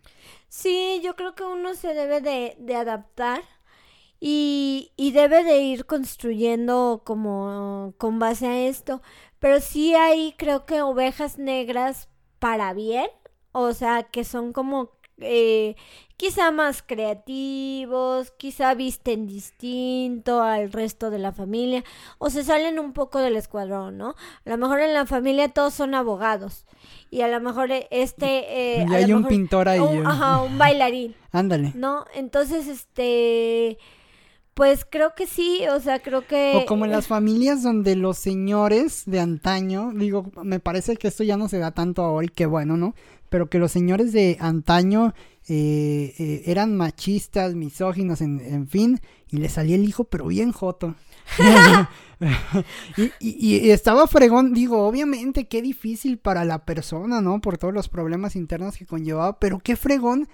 Sí, 0.51 0.99
yo 1.03 1.15
creo 1.15 1.33
que 1.35 1.43
uno 1.43 1.75
se 1.75 1.93
debe 1.93 2.19
de, 2.21 2.55
de 2.59 2.75
adaptar 2.75 3.41
y, 4.19 4.93
y 4.97 5.11
debe 5.13 5.43
de 5.43 5.59
ir 5.59 5.85
construyendo 5.85 7.03
como 7.05 7.93
con 7.97 8.19
base 8.19 8.47
a 8.47 8.59
esto. 8.67 9.01
Pero 9.39 9.61
sí 9.61 9.95
hay, 9.95 10.33
creo 10.37 10.65
que 10.65 10.81
ovejas 10.83 11.37
negras 11.39 12.09
para 12.39 12.73
bien, 12.73 13.07
o 13.53 13.73
sea, 13.73 14.03
que 14.03 14.23
son 14.25 14.53
como 14.53 14.91
eh, 15.19 15.75
quizá 16.21 16.51
más 16.51 16.83
creativos, 16.83 18.29
quizá 18.37 18.75
visten 18.75 19.25
distinto 19.25 20.43
al 20.43 20.71
resto 20.71 21.09
de 21.09 21.17
la 21.17 21.31
familia, 21.31 21.83
o 22.19 22.29
se 22.29 22.43
salen 22.43 22.77
un 22.77 22.93
poco 22.93 23.17
del 23.17 23.35
escuadrón, 23.35 23.97
¿no? 23.97 24.09
A 24.45 24.49
lo 24.51 24.57
mejor 24.59 24.81
en 24.81 24.93
la 24.93 25.07
familia 25.07 25.49
todos 25.49 25.73
son 25.73 25.95
abogados 25.95 26.65
y 27.09 27.21
a 27.21 27.27
lo 27.27 27.41
mejor 27.41 27.71
eh, 27.71 27.87
este... 27.89 28.81
eh, 28.81 28.85
y 28.87 28.93
hay 28.93 29.05
un 29.13 29.21
mejor- 29.23 29.29
pintor 29.29 29.67
ahí. 29.69 29.79
un- 29.79 29.97
¿eh? 29.97 30.03
ajá, 30.05 30.43
un 30.43 30.59
bailarín, 30.59 31.15
Ándale. 31.31 31.71
¿no? 31.73 32.05
Entonces, 32.13 32.67
este, 32.67 33.79
Pues 34.53 34.85
creo 34.87 35.15
que 35.15 35.25
sí, 35.25 35.63
o 35.75 35.79
sea, 35.79 36.03
creo 36.03 36.27
que... 36.27 36.53
O 36.61 36.65
como 36.67 36.85
en 36.85 36.91
las 36.91 37.07
familias 37.07 37.63
donde 37.63 37.95
los 37.95 38.19
señores 38.19 39.03
de 39.07 39.19
antaño, 39.21 39.91
digo, 39.95 40.29
me 40.43 40.59
parece 40.59 40.97
que 40.97 41.07
esto 41.07 41.23
ya 41.23 41.35
no 41.37 41.47
se 41.49 41.57
da 41.57 41.71
tanto 41.71 42.03
ahora 42.03 42.25
y 42.25 42.29
qué 42.29 42.45
bueno, 42.45 42.77
¿no? 42.77 42.93
Pero 43.31 43.49
que 43.49 43.59
los 43.59 43.71
señores 43.71 44.11
de 44.11 44.35
antaño 44.41 45.13
eh, 45.47 46.13
eh, 46.19 46.43
eran 46.47 46.75
machistas, 46.75 47.55
misóginos, 47.55 48.19
en, 48.19 48.67
fin, 48.67 48.99
y 49.29 49.37
le 49.37 49.47
salía 49.47 49.77
el 49.77 49.85
hijo, 49.85 50.03
pero 50.03 50.27
bien 50.27 50.51
joto. 50.51 50.95
y, 52.97 53.11
y, 53.21 53.69
estaba 53.69 54.05
fregón, 54.07 54.53
digo, 54.53 54.85
obviamente 54.85 55.47
qué 55.47 55.61
difícil 55.61 56.17
para 56.17 56.43
la 56.43 56.65
persona, 56.65 57.21
¿no? 57.21 57.39
Por 57.39 57.57
todos 57.57 57.73
los 57.73 57.87
problemas 57.87 58.35
internos 58.35 58.75
que 58.75 58.85
conllevaba, 58.85 59.39
pero 59.39 59.59
qué 59.59 59.77
fregón 59.77 60.27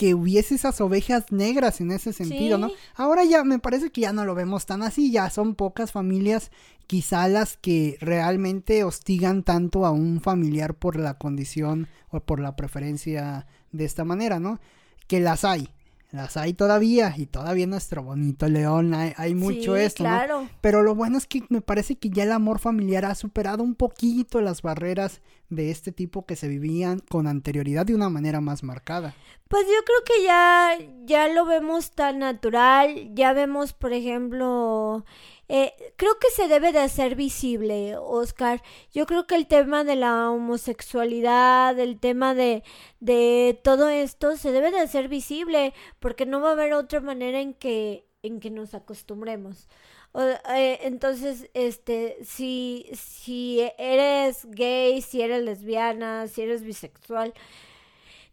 que 0.00 0.14
hubiese 0.14 0.54
esas 0.54 0.80
ovejas 0.80 1.30
negras 1.30 1.82
en 1.82 1.90
ese 1.90 2.14
sentido, 2.14 2.56
¿no? 2.56 2.70
Ahora 2.94 3.22
ya 3.24 3.44
me 3.44 3.58
parece 3.58 3.90
que 3.90 4.00
ya 4.00 4.14
no 4.14 4.24
lo 4.24 4.34
vemos 4.34 4.64
tan 4.64 4.82
así, 4.82 5.12
ya 5.12 5.28
son 5.28 5.54
pocas 5.54 5.92
familias 5.92 6.50
quizá 6.86 7.28
las 7.28 7.58
que 7.58 7.98
realmente 8.00 8.82
hostigan 8.82 9.42
tanto 9.42 9.84
a 9.84 9.90
un 9.90 10.22
familiar 10.22 10.72
por 10.72 10.96
la 10.96 11.18
condición 11.18 11.86
o 12.08 12.20
por 12.20 12.40
la 12.40 12.56
preferencia 12.56 13.46
de 13.72 13.84
esta 13.84 14.06
manera, 14.06 14.40
¿no? 14.40 14.58
Que 15.06 15.20
las 15.20 15.44
hay, 15.44 15.68
las 16.12 16.36
hay 16.36 16.54
todavía 16.54 17.14
y 17.16 17.26
todavía 17.26 17.66
nuestro 17.66 18.02
bonito 18.02 18.48
león 18.48 18.94
hay, 18.94 19.12
hay 19.16 19.34
mucho 19.34 19.76
sí, 19.76 19.82
esto 19.82 20.04
claro. 20.04 20.42
¿no? 20.42 20.50
pero 20.60 20.82
lo 20.82 20.94
bueno 20.94 21.18
es 21.18 21.26
que 21.26 21.44
me 21.48 21.60
parece 21.60 21.96
que 21.96 22.10
ya 22.10 22.24
el 22.24 22.32
amor 22.32 22.58
familiar 22.58 23.04
ha 23.04 23.14
superado 23.14 23.62
un 23.62 23.74
poquito 23.74 24.40
las 24.40 24.62
barreras 24.62 25.20
de 25.48 25.70
este 25.70 25.92
tipo 25.92 26.26
que 26.26 26.36
se 26.36 26.48
vivían 26.48 27.00
con 27.08 27.26
anterioridad 27.26 27.86
de 27.86 27.94
una 27.94 28.08
manera 28.08 28.40
más 28.40 28.62
marcada 28.62 29.14
pues 29.48 29.62
yo 29.66 29.84
creo 29.84 30.04
que 30.04 30.24
ya 30.24 30.78
ya 31.04 31.28
lo 31.28 31.44
vemos 31.44 31.92
tan 31.92 32.18
natural 32.20 33.14
ya 33.14 33.32
vemos 33.32 33.72
por 33.72 33.92
ejemplo 33.92 35.04
eh, 35.52 35.74
creo 35.96 36.16
que 36.20 36.30
se 36.30 36.46
debe 36.46 36.70
de 36.70 36.78
hacer 36.78 37.16
visible, 37.16 37.96
Oscar. 37.96 38.62
Yo 38.92 39.04
creo 39.04 39.26
que 39.26 39.34
el 39.34 39.48
tema 39.48 39.82
de 39.82 39.96
la 39.96 40.30
homosexualidad, 40.30 41.76
el 41.76 41.98
tema 41.98 42.34
de, 42.34 42.62
de 43.00 43.58
todo 43.64 43.88
esto, 43.88 44.36
se 44.36 44.52
debe 44.52 44.70
de 44.70 44.78
hacer 44.78 45.08
visible, 45.08 45.74
porque 45.98 46.24
no 46.24 46.40
va 46.40 46.50
a 46.50 46.52
haber 46.52 46.72
otra 46.72 47.00
manera 47.00 47.40
en 47.40 47.54
que, 47.54 48.06
en 48.22 48.38
que 48.38 48.50
nos 48.50 48.74
acostumbremos. 48.74 49.66
Eh, 50.14 50.78
entonces, 50.82 51.50
este, 51.54 52.18
si, 52.24 52.86
si 52.94 53.60
eres 53.76 54.46
gay, 54.50 55.02
si 55.02 55.20
eres 55.20 55.42
lesbiana, 55.42 56.28
si 56.28 56.42
eres 56.42 56.62
bisexual, 56.62 57.34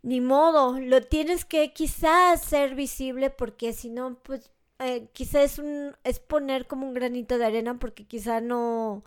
ni 0.04 0.22
modo, 0.22 0.80
lo 0.80 1.02
tienes 1.02 1.46
que 1.46 1.74
quizás 1.74 2.44
hacer 2.44 2.76
visible 2.76 3.32
porque 3.32 3.74
si 3.74 3.90
no, 3.90 4.20
pues 4.24 4.52
eh, 4.80 5.08
quizá 5.14 5.44
es 5.44 5.60
un 5.60 5.96
es 6.04 6.20
poner 6.20 6.68
como 6.68 6.88
un 6.88 6.94
granito 6.94 7.38
de 7.38 7.46
arena 7.46 7.80
porque 7.80 8.06
quizá 8.06 8.42
no 8.42 9.04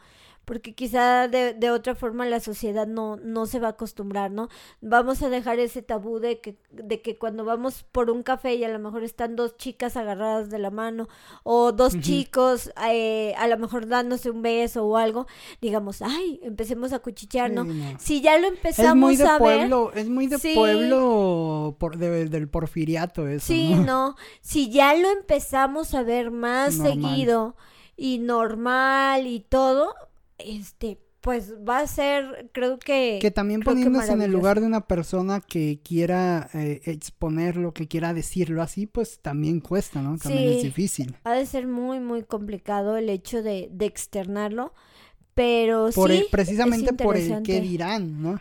porque 0.50 0.74
quizá 0.74 1.28
de, 1.28 1.54
de, 1.54 1.70
otra 1.70 1.94
forma 1.94 2.26
la 2.26 2.40
sociedad 2.40 2.84
no, 2.84 3.14
no 3.22 3.46
se 3.46 3.60
va 3.60 3.68
a 3.68 3.70
acostumbrar, 3.70 4.32
¿no? 4.32 4.48
Vamos 4.80 5.22
a 5.22 5.28
dejar 5.28 5.60
ese 5.60 5.80
tabú 5.80 6.18
de 6.18 6.40
que, 6.40 6.56
de 6.72 7.00
que 7.02 7.16
cuando 7.18 7.44
vamos 7.44 7.84
por 7.92 8.10
un 8.10 8.24
café 8.24 8.56
y 8.56 8.64
a 8.64 8.68
lo 8.68 8.80
mejor 8.80 9.04
están 9.04 9.36
dos 9.36 9.56
chicas 9.56 9.96
agarradas 9.96 10.50
de 10.50 10.58
la 10.58 10.72
mano 10.72 11.08
o 11.44 11.70
dos 11.70 11.94
uh 11.94 11.98
-huh. 11.98 12.00
chicos 12.00 12.72
eh, 12.90 13.32
a 13.38 13.46
lo 13.46 13.58
mejor 13.58 13.86
dándose 13.86 14.28
un 14.28 14.42
beso 14.42 14.84
o 14.84 14.96
algo, 14.96 15.28
digamos, 15.60 16.02
ay, 16.02 16.40
empecemos 16.42 16.92
a 16.92 16.98
cuchichear, 16.98 17.52
¿no? 17.52 17.62
Sí, 17.62 17.70
no. 17.70 18.00
Si 18.00 18.20
ya 18.20 18.36
lo 18.36 18.48
empezamos 18.48 18.90
es 18.90 18.96
muy 18.96 19.16
de 19.16 19.28
a 19.28 19.38
pueblo, 19.38 19.86
ver... 19.90 19.98
Es 19.98 20.08
muy 20.08 20.26
de 20.26 20.38
sí. 20.40 20.54
pueblo 20.56 21.76
por, 21.78 21.96
de, 21.96 22.28
del 22.28 22.48
porfiriato 22.48 23.28
eso, 23.28 23.46
Sí, 23.46 23.72
¿no? 23.72 23.84
no. 23.84 24.16
Si 24.40 24.68
ya 24.68 24.96
lo 24.96 25.12
empezamos 25.12 25.94
a 25.94 26.02
ver 26.02 26.32
más 26.32 26.76
Normal. 26.78 26.92
seguido 26.92 27.56
y 27.96 28.18
normal 28.18 29.28
y 29.28 29.38
todo, 29.40 29.94
este, 30.44 30.98
pues 31.20 31.54
va 31.68 31.80
a 31.80 31.86
ser, 31.86 32.48
creo 32.52 32.78
que... 32.78 33.18
Que 33.20 33.30
también 33.30 33.60
poniéndose 33.60 34.12
en 34.12 34.22
el 34.22 34.30
lugar 34.32 34.60
de 34.60 34.66
una 34.66 34.86
persona 34.86 35.40
que 35.40 35.80
quiera 35.84 36.48
eh, 36.54 36.80
exponerlo, 36.86 37.74
que 37.74 37.88
quiera 37.88 38.14
decirlo 38.14 38.62
así, 38.62 38.86
pues 38.86 39.18
también 39.20 39.60
cuesta, 39.60 40.00
¿no? 40.00 40.16
También 40.16 40.48
Sí. 40.50 40.56
es 40.56 40.62
difícil. 40.62 41.16
Ha 41.24 41.32
de 41.32 41.44
ser 41.44 41.66
muy, 41.66 42.00
muy 42.00 42.22
complicado 42.22 42.96
el 42.96 43.10
hecho 43.10 43.42
de, 43.42 43.68
de 43.70 43.84
externarlo, 43.86 44.72
pero 45.34 45.90
Por 45.94 46.10
sí, 46.10 46.18
el- 46.18 46.26
precisamente 46.30 46.90
es 46.90 46.96
por 46.96 47.16
el 47.16 47.42
que 47.42 47.60
dirán, 47.60 48.22
¿no? 48.22 48.40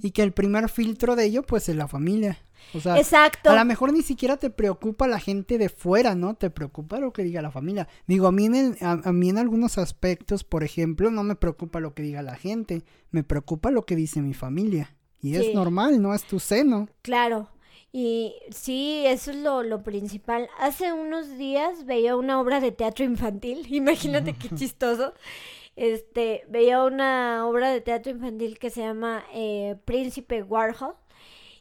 Y 0.00 0.10
que 0.12 0.22
el 0.22 0.32
primer 0.32 0.68
filtro 0.68 1.16
de 1.16 1.24
ello, 1.24 1.42
pues 1.42 1.68
es 1.68 1.76
la 1.76 1.88
familia. 1.88 2.38
O 2.74 2.80
sea, 2.80 2.98
Exacto. 2.98 3.50
a 3.50 3.54
lo 3.56 3.64
mejor 3.64 3.92
ni 3.92 4.02
siquiera 4.02 4.36
te 4.36 4.50
preocupa 4.50 5.06
la 5.08 5.18
gente 5.20 5.58
de 5.58 5.68
fuera, 5.68 6.14
¿no? 6.14 6.34
Te 6.34 6.50
preocupa 6.50 6.98
lo 6.98 7.12
que 7.12 7.22
diga 7.24 7.40
la 7.42 7.50
familia. 7.50 7.88
Digo, 8.06 8.26
a 8.26 8.32
mí 8.32 8.46
en, 8.46 8.54
el- 8.54 8.76
a, 8.80 8.92
a 9.04 9.12
mí 9.12 9.28
en 9.30 9.38
algunos 9.38 9.78
aspectos, 9.78 10.44
por 10.44 10.62
ejemplo, 10.64 11.10
no 11.10 11.22
me 11.22 11.34
preocupa 11.36 11.80
lo 11.80 11.94
que 11.94 12.02
diga 12.02 12.20
la 12.22 12.36
gente, 12.36 12.84
me 13.10 13.22
preocupa 13.24 13.70
lo 13.70 13.86
que 13.86 13.96
dice 13.96 14.20
mi 14.20 14.34
familia. 14.34 14.94
Y 15.22 15.30
Sí. 15.34 15.36
es 15.48 15.54
normal, 15.54 16.00
no 16.02 16.14
es 16.14 16.24
tu 16.24 16.38
seno. 16.40 16.88
Claro. 17.02 17.48
Y 17.90 18.34
sí, 18.50 19.02
eso 19.06 19.30
es 19.30 19.38
lo, 19.38 19.62
lo 19.62 19.82
principal. 19.82 20.48
Hace 20.60 20.92
unos 20.92 21.38
días 21.38 21.86
veía 21.86 22.16
una 22.16 22.38
obra 22.38 22.60
de 22.60 22.70
teatro 22.70 23.04
infantil. 23.04 23.66
Imagínate 23.74 24.34
qué 24.34 24.48
chistoso. 24.54 25.14
Este, 25.78 26.44
veía 26.48 26.82
una 26.82 27.46
obra 27.46 27.70
de 27.70 27.80
teatro 27.80 28.10
infantil 28.10 28.58
que 28.58 28.68
se 28.68 28.80
llama 28.80 29.24
eh, 29.32 29.76
Príncipe 29.84 30.42
Warhol. 30.42 30.96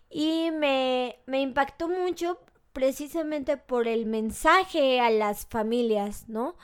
Y 0.10 0.50
me, 0.52 1.20
me 1.28 1.40
impactó 1.42 1.88
mucho 1.88 2.40
precisamente 2.74 3.58
por 3.58 3.88
el 3.88 4.08
mensaje 4.08 5.00
a 5.00 5.12
las 5.12 5.46
familias, 5.46 6.28
¿no? 6.30 6.56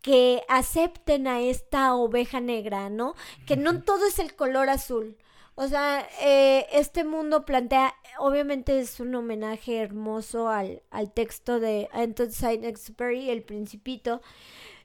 Que 0.00 0.42
acepten 0.48 1.26
a 1.26 1.40
esta 1.40 1.94
oveja 1.94 2.40
negra, 2.40 2.88
¿no? 2.88 3.14
Que 3.46 3.58
no 3.58 3.82
todo 3.82 4.06
es 4.06 4.18
el 4.18 4.34
color 4.34 4.70
azul. 4.70 5.18
O 5.54 5.68
sea, 5.68 6.06
eh, 6.22 6.66
este 6.72 7.04
mundo 7.04 7.44
plantea, 7.44 7.94
obviamente 8.18 8.78
es 8.78 9.00
un 9.00 9.14
homenaje 9.14 9.78
hermoso 9.78 10.48
al, 10.48 10.82
al 10.90 11.12
texto 11.12 11.60
de 11.60 11.88
Anton 11.92 12.30
Saint-Exupéry, 12.30 13.30
El 13.30 13.42
Principito, 13.42 14.20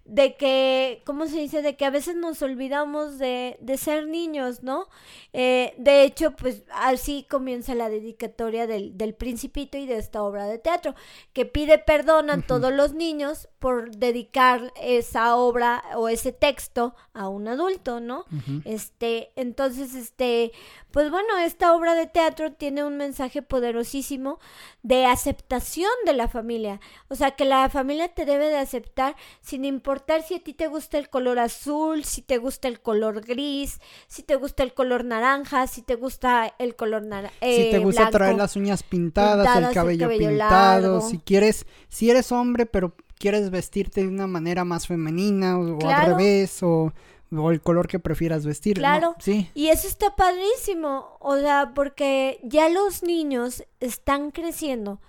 de 0.05 0.36
que, 0.36 1.03
¿cómo 1.05 1.27
se 1.27 1.38
dice? 1.39 1.62
De 1.62 1.75
que 1.75 1.86
a 1.86 1.89
veces 1.89 2.15
nos 2.15 2.41
olvidamos 2.41 3.20
de, 3.20 3.58
de 3.62 3.77
ser 3.77 4.08
niños, 4.08 4.63
¿no? 4.63 4.88
Eh, 5.31 5.74
de 5.77 6.03
hecho, 6.03 6.31
pues 6.31 6.63
así 6.74 7.25
comienza 7.29 7.75
la 7.75 7.89
dedicatoria 7.89 8.65
del, 8.67 8.98
del 8.98 9.13
Principito 9.13 9.77
y 9.77 9.86
de 9.86 9.98
esta 9.98 10.24
obra 10.24 10.48
de 10.48 10.58
teatro, 10.58 10.96
que 11.34 11.46
pide 11.46 11.77
perdón 11.77 12.29
a 12.29 12.41
todos 12.41 12.74
los 12.74 12.93
niños 12.93 13.48
por 13.60 13.91
dedicar 13.96 14.74
esa 14.81 15.36
obra 15.36 15.84
o 15.96 16.10
ese 16.10 16.31
texto 16.31 16.96
a 17.13 17.29
un 17.29 17.48
adulto, 17.48 18.00
¿no? 18.00 18.25
Este, 18.65 19.31
entonces, 19.36 19.93
este, 19.93 20.51
pues 20.89 21.12
bueno, 21.12 21.38
esta 21.38 21.75
obra 21.75 21.93
de 21.93 22.08
teatro 22.08 22.51
tiene 22.53 22.84
un 22.84 22.98
mensaje 22.98 23.43
poderosísimo 23.43 24.39
de 24.81 25.05
aceptación 25.05 25.91
de 26.05 26.13
la 26.13 26.27
familia. 26.27 26.79
O 27.08 27.15
sea, 27.15 27.31
que 27.31 27.46
la 27.46 27.70
familia 27.70 28.08
te 28.08 28.25
debe 28.25 28.50
de 28.50 28.58
aceptar 28.58 29.15
sin 29.41 29.63
importar 29.63 29.90
si 30.25 30.36
a 30.36 30.39
ti 30.43 30.53
te 30.53 30.67
gusta 30.67 30.98
el 30.98 31.10
color 31.10 31.39
azul, 31.39 32.03
si 32.03 32.21
te 32.21 32.38
gusta 32.38 32.67
el 32.67 32.79
color 32.81 33.21
gris, 33.21 33.79
si 34.07 34.24
te 34.24 34.36
gusta 34.36 34.63
el 34.63 34.74
color 34.74 35.05
naranja, 35.05 35.67
si 35.67 35.81
te 35.81 35.95
gusta 35.95 36.53
el 36.60 36.75
color 36.75 37.03
naranja. 37.03 37.36
si 37.41 37.71
te 37.71 37.79
gusta 37.79 38.10
traer 38.10 38.36
las 38.36 38.55
uñas 38.55 38.83
pintadas, 38.83 39.45
Pintadas, 39.45 39.57
el 39.57 39.63
el 39.69 39.74
cabello, 39.74 40.05
cabello 40.05 40.29
pintado, 40.29 40.93
largo. 40.93 41.10
si 41.10 41.17
quieres, 41.19 41.65
si 41.89 42.10
eres 42.10 42.31
hombre 42.31 42.65
pero 42.65 42.93
quieres 43.17 43.51
vestirte 43.51 44.01
de 44.01 44.07
una 44.07 44.27
manera 44.27 44.65
más 44.65 44.88
femenina 44.88 45.57
o, 45.60 45.88
al 45.88 46.07
revés 46.07 46.63
o, 46.63 46.91
o 47.36 47.51
el 47.51 47.62
color 47.62 47.88
que 47.88 48.00
prefieras 48.00 48.45
vestir, 48.45 48.77
¿no? 48.77 48.81
Claro. 48.81 49.15
Sí. 49.19 49.50
Y 49.53 49.67
eso 49.67 49.88
está 49.88 50.15
padrísimo, 50.15 51.17
o 51.19 51.38
sea, 51.38 51.71
porque 51.75 52.39
ya 52.43 52.67
los 52.69 53.03
niños 53.03 53.63
están 53.79 54.31
creciendo, 54.31 55.00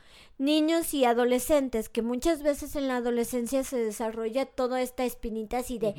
niños 0.42 0.92
y 0.92 1.04
adolescentes, 1.04 1.88
que 1.88 2.02
muchas 2.02 2.42
veces 2.42 2.76
en 2.76 2.88
la 2.88 2.96
adolescencia 2.96 3.64
se 3.64 3.76
desarrolla 3.78 4.44
toda 4.44 4.82
esta 4.82 5.04
espinita 5.04 5.58
así 5.58 5.78
de, 5.78 5.94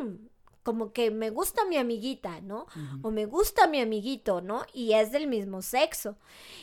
"Mm, 0.00 0.27
como 0.68 0.92
que 0.92 1.10
me 1.10 1.30
gusta 1.30 1.64
mi 1.64 1.78
amiguita, 1.78 2.42
¿no? 2.42 2.66
O 3.00 3.10
me 3.10 3.24
gusta 3.24 3.66
mi 3.68 3.80
amiguito, 3.80 4.42
¿no? 4.42 4.66
Y 4.74 4.92
es 4.92 5.12
del 5.12 5.26
mismo 5.26 5.62
sexo. 5.62 6.18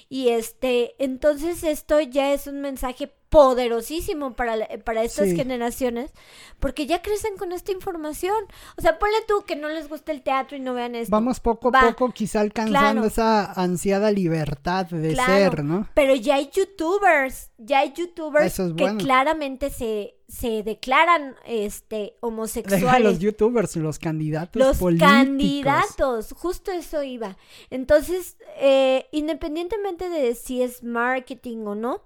Y 0.10 0.30
este, 0.30 0.94
entonces 1.04 1.64
esto 1.64 2.00
ya 2.02 2.32
es 2.32 2.46
un 2.46 2.62
mensaje 2.62 3.12
poderosísimo 3.30 4.36
para, 4.36 4.68
para 4.84 5.04
estas 5.04 5.30
Sí. 5.30 5.36
generaciones, 5.36 6.12
porque 6.60 6.86
ya 6.86 7.02
crecen 7.02 7.36
con 7.36 7.52
esta 7.52 7.72
información. 7.72 8.36
O 8.78 8.82
sea, 8.84 9.00
ponle 9.00 9.18
tú 9.28 9.44
que 9.48 9.56
no 9.56 9.70
les 9.70 9.90
gusta 9.90 10.12
el 10.12 10.22
teatro 10.22 10.56
y 10.56 10.60
no 10.60 10.76
vean 10.76 10.94
esto. 10.94 11.12
Vamos 11.12 11.40
poco 11.40 11.70
a 11.70 11.72
Va. 11.72 11.82
poco 11.90 12.12
quizá 12.14 12.42
alcanzando 12.42 13.02
Claro. 13.02 13.06
esa 13.08 13.52
ansiada 13.54 14.12
libertad 14.12 14.86
de 14.86 15.14
Claro. 15.14 15.34
ser, 15.34 15.64
¿no? 15.64 15.90
Pero 15.96 16.14
ya 16.14 16.36
hay 16.36 16.50
youtubers, 16.54 17.50
ya 17.58 17.80
hay 17.80 17.92
youtubers 17.94 18.56
que 18.78 18.98
claramente 18.98 19.72
se, 19.72 20.15
se 20.28 20.64
declaran 20.64 21.36
este 21.46 21.96
Deja 21.96 22.14
a 22.22 22.26
homosexuales. 22.28 23.04
los 23.04 23.20
youtubers, 23.20 23.76
los 23.76 24.00
candidatos 24.00 24.60
Los 24.60 24.78
políticos. 24.78 25.12
candidatos, 25.12 26.34
justo 26.34 26.72
eso 26.72 27.04
iba. 27.04 27.38
Entonces, 27.70 28.38
eh, 28.58 29.06
independientemente 29.12 30.10
de 30.10 30.34
si 30.36 30.62
es 30.62 30.84
marketing 30.84 31.66
o 31.68 31.76
no, 31.76 32.02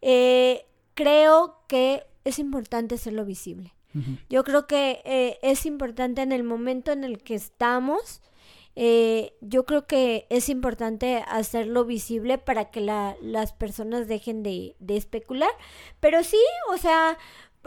eh, 0.00 0.66
creo 0.94 1.60
que 1.68 2.04
es 2.24 2.38
importante 2.38 2.94
hacerlo 2.96 3.24
visible. 3.24 3.74
Yo 4.30 4.44
creo 4.44 4.66
que 4.68 5.00
eh, 5.04 5.38
es 5.42 5.66
importante 5.66 6.22
en 6.22 6.30
el 6.30 6.44
momento 6.44 6.92
en 6.92 7.02
el 7.02 7.18
que 7.22 7.34
estamos, 7.34 8.20
eh, 8.76 9.32
yo 9.40 9.64
creo 9.66 9.88
que 9.88 10.26
es 10.30 10.48
importante 10.48 11.24
hacerlo 11.26 11.84
visible 11.84 12.38
para 12.38 12.70
que 12.70 12.80
las 12.80 13.52
personas 13.54 14.06
dejen 14.06 14.44
de, 14.44 14.76
de 14.78 14.96
especular. 14.96 15.50
Pero 15.98 16.22
sí, 16.22 16.38
o 16.72 16.76
sea, 16.76 17.18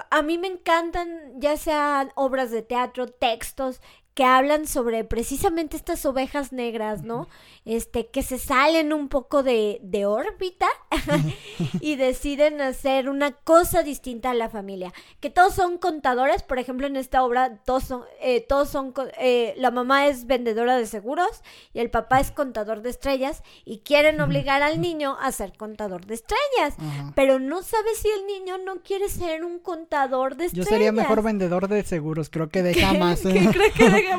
a 0.10 0.22
mí 0.22 0.38
me 0.38 0.48
encantan 0.48 1.40
ya 1.40 1.58
sean 1.58 2.12
obras 2.16 2.52
de 2.52 2.62
teatro, 2.62 3.08
textos, 3.08 3.82
que 4.22 4.26
hablan 4.26 4.68
sobre 4.68 5.04
precisamente 5.04 5.76
estas 5.76 6.06
ovejas 6.06 6.54
negras, 6.54 7.02
¿no? 7.02 7.28
Este, 7.66 8.06
que 8.06 8.22
se 8.22 8.38
salen 8.38 8.94
un 8.94 9.08
poco 9.08 9.42
de, 9.42 9.80
de 9.82 10.06
órbita 10.06 10.68
y 11.82 11.96
deciden 11.96 12.62
hacer 12.62 13.10
una 13.10 13.32
cosa 13.32 13.82
distinta 13.82 14.30
a 14.30 14.36
la 14.36 14.48
familia. 14.48 14.94
Que 15.22 15.32
todos 15.32 15.56
son 15.56 15.80
contadores, 15.80 16.44
por 16.44 16.60
ejemplo, 16.60 16.86
en 16.86 16.98
esta 16.98 17.24
obra, 17.24 17.64
todos 17.66 17.86
son, 17.86 18.04
eh, 18.22 18.46
todos 18.48 18.70
son, 18.70 18.94
eh, 19.18 19.56
la 19.58 19.72
mamá 19.72 20.06
es 20.06 20.28
vendedora 20.28 20.78
de 20.78 20.86
seguros 20.86 21.42
y 21.74 21.80
el 21.80 21.90
papá 21.90 22.20
es 22.20 22.30
contador 22.30 22.84
de 22.84 22.92
estrellas 22.92 23.42
y 23.66 23.80
quieren 23.80 24.22
obligar 24.22 24.62
al 24.62 24.82
niño 24.82 25.18
a 25.20 25.32
ser 25.32 25.54
contador 25.58 26.06
de 26.06 26.14
estrellas, 26.14 26.76
pero 27.16 27.40
no 27.40 27.64
sabe 27.64 27.96
si 28.00 28.08
el 28.08 28.28
niño 28.28 28.60
no 28.60 28.84
quiere 28.84 29.10
ser 29.10 29.44
un 29.44 29.58
contador 29.58 30.36
de 30.36 30.46
estrellas. 30.46 30.68
Yo 30.68 30.72
sería 30.72 30.92
mejor 30.92 31.24
vendedor 31.24 31.68
de 31.68 31.84
seguros, 31.84 32.30
creo 32.30 32.50
que 32.50 32.62
deja 32.72 32.94
más. 32.94 33.26
¿eh? 33.26 33.50
que 33.76 34.11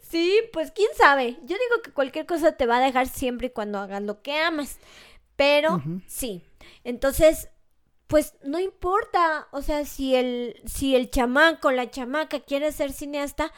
Sí, 0.00 0.40
pues 0.52 0.70
quién 0.70 0.88
sabe. 0.96 1.38
Yo 1.42 1.56
digo 1.56 1.82
que 1.82 1.92
cualquier 1.92 2.26
cosa 2.26 2.52
te 2.52 2.66
va 2.66 2.78
a 2.78 2.84
dejar 2.84 3.08
siempre 3.08 3.48
y 3.48 3.50
cuando 3.50 3.78
hagas 3.78 4.02
lo 4.02 4.22
que 4.22 4.38
amas. 4.38 4.78
Pero 5.36 5.82
sí. 6.06 6.42
Entonces, 6.84 7.48
pues 8.06 8.34
no 8.42 8.60
importa. 8.60 9.48
O 9.50 9.62
sea, 9.62 9.84
si 9.84 10.14
el, 10.14 10.60
si 10.66 10.94
el 10.94 11.10
chamaco, 11.10 11.70
la 11.70 11.90
chamaca 11.90 12.40
quiere 12.40 12.70
ser 12.72 12.92
cineasta, 12.92 13.52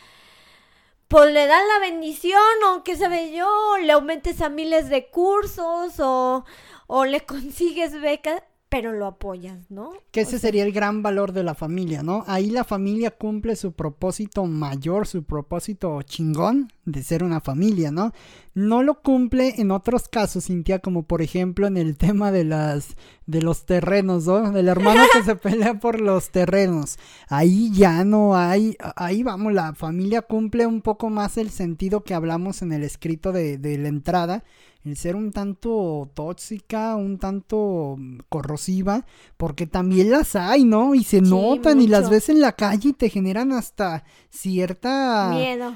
pues 1.08 1.32
le 1.32 1.46
das 1.46 1.62
la 1.74 1.80
bendición 1.80 2.42
o 2.68 2.82
qué 2.82 2.96
sabe 2.96 3.32
yo, 3.32 3.76
le 3.78 3.92
aumentes 3.92 4.40
a 4.40 4.48
miles 4.48 4.88
de 4.88 5.08
cursos 5.08 6.00
o, 6.00 6.44
o 6.86 7.04
le 7.04 7.20
consigues 7.26 8.00
becas 8.00 8.42
pero 8.68 8.92
lo 8.92 9.06
apoyas, 9.06 9.70
¿no? 9.70 9.92
Que 10.10 10.22
ese 10.22 10.40
sería 10.40 10.64
el 10.64 10.72
gran 10.72 11.00
valor 11.00 11.32
de 11.32 11.44
la 11.44 11.54
familia, 11.54 12.02
¿no? 12.02 12.24
Ahí 12.26 12.50
la 12.50 12.64
familia 12.64 13.12
cumple 13.12 13.54
su 13.54 13.72
propósito 13.72 14.44
mayor, 14.46 15.06
su 15.06 15.22
propósito 15.22 16.02
chingón 16.02 16.72
de 16.84 17.04
ser 17.04 17.22
una 17.22 17.40
familia, 17.40 17.92
¿no? 17.92 18.12
No 18.54 18.82
lo 18.82 19.02
cumple 19.02 19.54
en 19.58 19.70
otros 19.70 20.08
casos, 20.08 20.46
Cintia, 20.46 20.80
como 20.80 21.04
por 21.04 21.22
ejemplo 21.22 21.68
en 21.68 21.76
el 21.76 21.96
tema 21.98 22.32
de 22.32 22.42
las 22.42 22.96
de 23.26 23.40
los 23.40 23.66
terrenos, 23.66 24.26
¿no? 24.26 24.50
Del 24.50 24.66
hermano 24.66 25.02
que 25.12 25.22
se 25.22 25.36
pelea 25.36 25.78
por 25.78 26.00
los 26.00 26.30
terrenos. 26.30 26.98
Ahí 27.28 27.70
ya 27.72 28.04
no 28.04 28.36
hay, 28.36 28.76
ahí 28.96 29.22
vamos, 29.22 29.52
la 29.52 29.74
familia 29.74 30.22
cumple 30.22 30.66
un 30.66 30.82
poco 30.82 31.08
más 31.08 31.36
el 31.38 31.50
sentido 31.50 32.02
que 32.02 32.14
hablamos 32.14 32.62
en 32.62 32.72
el 32.72 32.82
escrito 32.82 33.30
de, 33.30 33.58
de 33.58 33.78
la 33.78 33.88
entrada 33.88 34.42
el 34.86 34.96
ser 34.96 35.16
un 35.16 35.32
tanto 35.32 36.08
tóxica, 36.14 36.94
un 36.94 37.18
tanto 37.18 37.96
mm, 37.98 38.18
corrosiva, 38.28 39.04
porque 39.36 39.66
también 39.66 40.12
las 40.12 40.36
hay, 40.36 40.64
¿no? 40.64 40.94
Y 40.94 41.02
se 41.02 41.20
notan 41.20 41.80
y 41.80 41.88
las 41.88 42.08
ves 42.08 42.28
en 42.28 42.40
la 42.40 42.52
calle 42.52 42.90
y 42.90 42.92
te 42.92 43.10
generan 43.10 43.52
hasta 43.52 44.04
cierta 44.30 45.32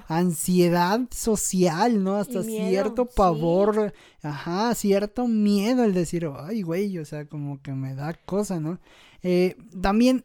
ansiedad 0.06 1.00
social, 1.10 2.04
¿no? 2.04 2.16
Hasta 2.16 2.44
cierto 2.44 3.06
pavor, 3.06 3.92
ajá, 4.22 4.74
cierto 4.76 5.26
miedo 5.26 5.82
el 5.82 5.92
decir, 5.92 6.30
ay, 6.38 6.62
güey, 6.62 6.96
o 6.98 7.04
sea, 7.04 7.26
como 7.26 7.60
que 7.60 7.72
me 7.72 7.94
da 7.96 8.14
cosa, 8.14 8.60
¿no? 8.60 8.78
Eh, 9.22 9.56
también 9.82 10.24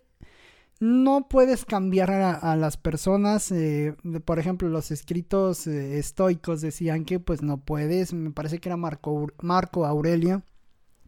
no 0.79 1.27
puedes 1.29 1.65
cambiar 1.65 2.11
a, 2.11 2.55
las 2.55 2.77
personas. 2.77 3.51
Eh, 3.51 3.95
por 4.25 4.39
ejemplo, 4.39 4.69
los 4.69 4.91
escritos 4.91 5.67
eh, 5.67 5.97
estoicos 5.97 6.61
decían 6.61 7.05
que 7.05 7.19
pues 7.19 7.41
no 7.41 7.57
puedes. 7.57 8.13
Me 8.13 8.31
parece 8.31 8.59
que 8.59 8.69
era 8.69 8.77
Marco, 8.77 9.27
Marco 9.41 9.85
Aurelio 9.85 10.43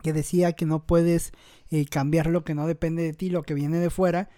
que 0.02 0.14
decía 0.14 0.54
que 0.54 0.66
no 0.66 0.86
puedes 0.86 1.32
eh, 1.70 1.86
cambiar 1.86 2.28
lo 2.28 2.44
que 2.44 2.56
no 2.56 2.68
depende 2.68 3.04
de 3.04 3.14
ti, 3.14 3.30
lo 3.30 3.44
que 3.44 3.54
viene 3.54 3.78
de 3.78 3.90
fuera. 3.90 4.30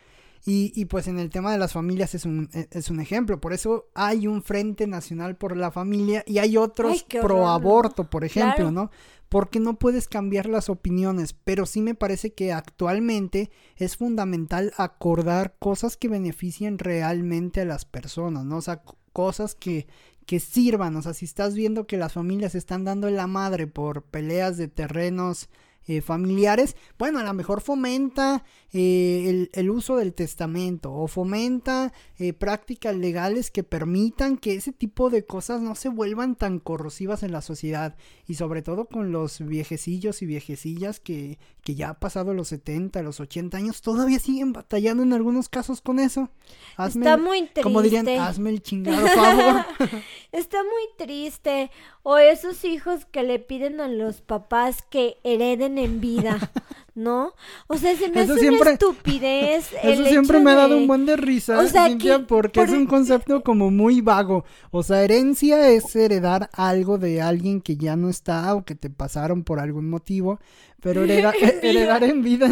Y, 0.45 0.71
y, 0.73 0.85
pues 0.85 1.07
en 1.07 1.19
el 1.19 1.29
tema 1.29 1.51
de 1.51 1.57
las 1.57 1.73
familias 1.73 2.15
es 2.15 2.25
un, 2.25 2.49
e, 2.53 2.67
es 2.71 2.89
un 2.89 2.99
ejemplo. 2.99 3.41
Por 3.41 3.53
eso 3.53 3.89
hay 3.93 4.25
un 4.25 4.41
Frente 4.41 4.87
Nacional 4.87 5.35
por 5.35 5.57
la 5.57 5.69
Familia 5.69 6.23
y 6.25 6.37
hay 6.37 6.55
otros 6.55 7.03
pro 7.03 7.47
aborto, 7.47 8.09
por 8.09 8.23
ejemplo, 8.23 8.71
¿no? 8.71 8.89
porque 9.29 9.59
no 9.59 9.77
puedes 9.77 10.07
cambiar 10.07 10.47
las 10.47 10.69
opiniones, 10.69 11.33
pero 11.33 11.67
sí 11.67 11.81
me 11.81 11.93
parece 11.93 12.33
que 12.33 12.51
actualmente 12.51 13.51
es 13.77 13.95
fundamental 13.95 14.73
acordar 14.75 15.55
cosas 15.59 15.97
que 15.97 16.07
beneficien 16.07 16.79
realmente 16.79 17.61
a 17.61 17.65
las 17.65 17.85
personas, 17.85 18.43
¿no? 18.43 18.57
O 18.57 18.61
sea, 18.61 18.81
cosas 19.13 19.53
que, 19.53 19.87
que 20.25 20.39
sirvan, 20.39 20.95
o 20.95 21.01
sea, 21.03 21.13
si 21.13 21.25
estás 21.25 21.53
viendo 21.53 21.85
que 21.85 21.97
las 21.97 22.13
familias 22.13 22.55
están 22.55 22.83
dando 22.83 23.09
la 23.11 23.27
madre 23.27 23.67
por 23.67 24.01
peleas 24.01 24.57
de 24.57 24.67
terrenos, 24.67 25.47
eh, 25.89 26.01
familiares, 26.01 26.75
bueno, 26.99 27.17
a 27.17 27.23
lo 27.23 27.33
mejor 27.33 27.61
fomenta 27.61 28.43
eh, 28.73 29.47
el, 29.53 29.69
uso 29.71 29.97
del 29.97 30.13
testamento 30.13 30.93
o 30.93 31.07
fomenta 31.07 31.91
eh, 32.19 32.31
prácticas 32.33 32.95
legales 32.95 33.49
que 33.49 33.63
permitan 33.63 34.37
que 34.37 34.53
ese 34.53 34.71
tipo 34.71 35.09
de 35.09 35.25
cosas 35.25 35.61
no 35.61 35.73
se 35.73 35.89
vuelvan 35.89 36.35
tan 36.35 36.59
corrosivas 36.59 37.23
en 37.23 37.31
la 37.31 37.41
sociedad 37.41 37.95
y 38.27 38.35
sobre 38.35 38.61
todo 38.61 38.85
con 38.85 39.11
los 39.11 39.43
viejecillos 39.43 40.21
y 40.21 40.27
viejecillas 40.27 40.99
que, 40.99 41.39
que 41.63 41.73
ya 41.73 41.89
ha 41.89 41.99
pasado 41.99 42.35
los 42.35 42.49
70, 42.49 43.01
los 43.01 43.19
80 43.19 43.57
años, 43.57 43.81
todavía 43.81 44.19
siguen 44.19 44.53
batallando 44.53 45.01
en 45.01 45.13
algunos 45.13 45.49
casos 45.49 45.81
con 45.81 45.97
eso. 45.97 46.29
Está 46.77 47.17
muy 47.17 47.41
triste. 47.41 47.63
Como 47.63 47.81
dirían, 47.81 48.07
hazme 48.07 48.51
el 48.51 48.61
chingado 48.61 49.07
favor. 49.07 49.65
Está 50.31 50.63
muy 50.63 50.83
triste. 50.97 51.71
O 52.03 52.17
esos 52.17 52.63
hijos 52.65 53.05
que 53.05 53.23
le 53.23 53.39
piden 53.39 53.81
a 53.81 53.87
los 53.87 54.21
papás 54.21 54.81
que 54.81 55.17
hereden 55.23 55.77
en 55.77 56.01
vida. 56.01 56.39
¿no? 56.99 57.33
O 57.67 57.77
sea, 57.77 57.95
se 57.95 58.09
me 58.09 58.21
hace 58.21 58.49
una 58.49 58.71
estupidez. 58.71 59.69
Eso 59.83 60.05
siempre 60.05 60.39
me 60.39 60.51
ha 60.51 60.55
dado 60.55 60.77
un 60.77 60.87
buen 60.87 61.05
de 61.05 61.15
risa, 61.15 61.65
Cintia, 61.67 62.27
porque 62.27 62.61
es 62.61 62.71
un 62.71 62.85
concepto 62.85 63.41
como 63.41 63.71
muy 63.71 64.01
vago. 64.01 64.43
O 64.69 64.83
sea, 64.83 65.03
herencia 65.03 65.69
es 65.69 65.95
heredar 65.95 66.49
algo 66.53 66.97
de 66.97 67.21
alguien 67.21 67.61
que 67.61 67.77
ya 67.77 67.95
no 67.95 68.09
está 68.09 68.53
o 68.53 68.63
que 68.63 68.75
te 68.75 68.89
pasaron 68.89 69.43
por 69.43 69.59
algún 69.59 69.89
motivo. 69.89 70.39
Pero 70.81 71.03
heredar 71.61 72.03
en 72.03 72.23
vida 72.23 72.49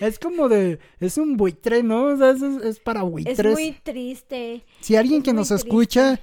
es 0.00 0.18
como 0.18 0.48
de. 0.48 0.78
Es 1.00 1.16
un 1.16 1.36
buitre, 1.36 1.82
¿no? 1.82 2.04
O 2.04 2.16
sea, 2.16 2.30
es, 2.30 2.80
para 2.80 3.02
buitres. 3.02 3.38
Es 3.38 3.52
muy 3.52 3.72
triste. 3.82 4.64
Si 4.80 4.96
alguien 4.96 5.22
que 5.22 5.32
nos 5.32 5.50
escucha 5.50 6.20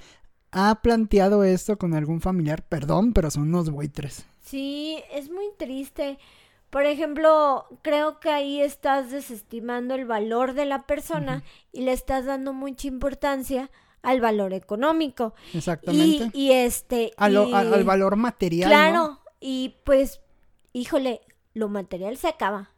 ha 0.58 0.74
planteado 0.76 1.44
esto 1.44 1.76
con 1.76 1.92
algún 1.92 2.22
familiar, 2.22 2.62
perdón, 2.66 3.12
pero 3.12 3.30
son 3.30 3.42
unos 3.42 3.68
buitres. 3.68 4.24
Sí, 4.40 5.02
es 5.12 5.30
muy 5.30 5.50
triste. 5.58 6.18
Por 6.70 6.86
ejemplo, 6.86 7.66
creo 7.82 8.20
que 8.20 8.30
ahí 8.30 8.62
estás 8.62 9.10
desestimando 9.10 9.94
el 9.94 10.06
valor 10.06 10.54
de 10.54 10.64
la 10.64 10.86
persona 10.86 11.42
y 11.72 11.82
le 11.82 11.92
estás 11.92 12.24
dando 12.24 12.54
mucha 12.54 12.88
importancia 12.88 13.70
al 14.00 14.22
valor 14.22 14.54
económico. 14.54 15.34
Exactamente. 15.52 16.30
Y, 16.32 16.52
este... 16.52 17.12
al 17.18 17.84
valor 17.84 18.16
material. 18.16 18.70
Claro, 18.70 19.20
y 19.38 19.74
pues, 19.84 20.22
híjole, 20.72 21.20
lo 21.52 21.68
material 21.68 22.16
se 22.16 22.28
acaba. 22.28 22.70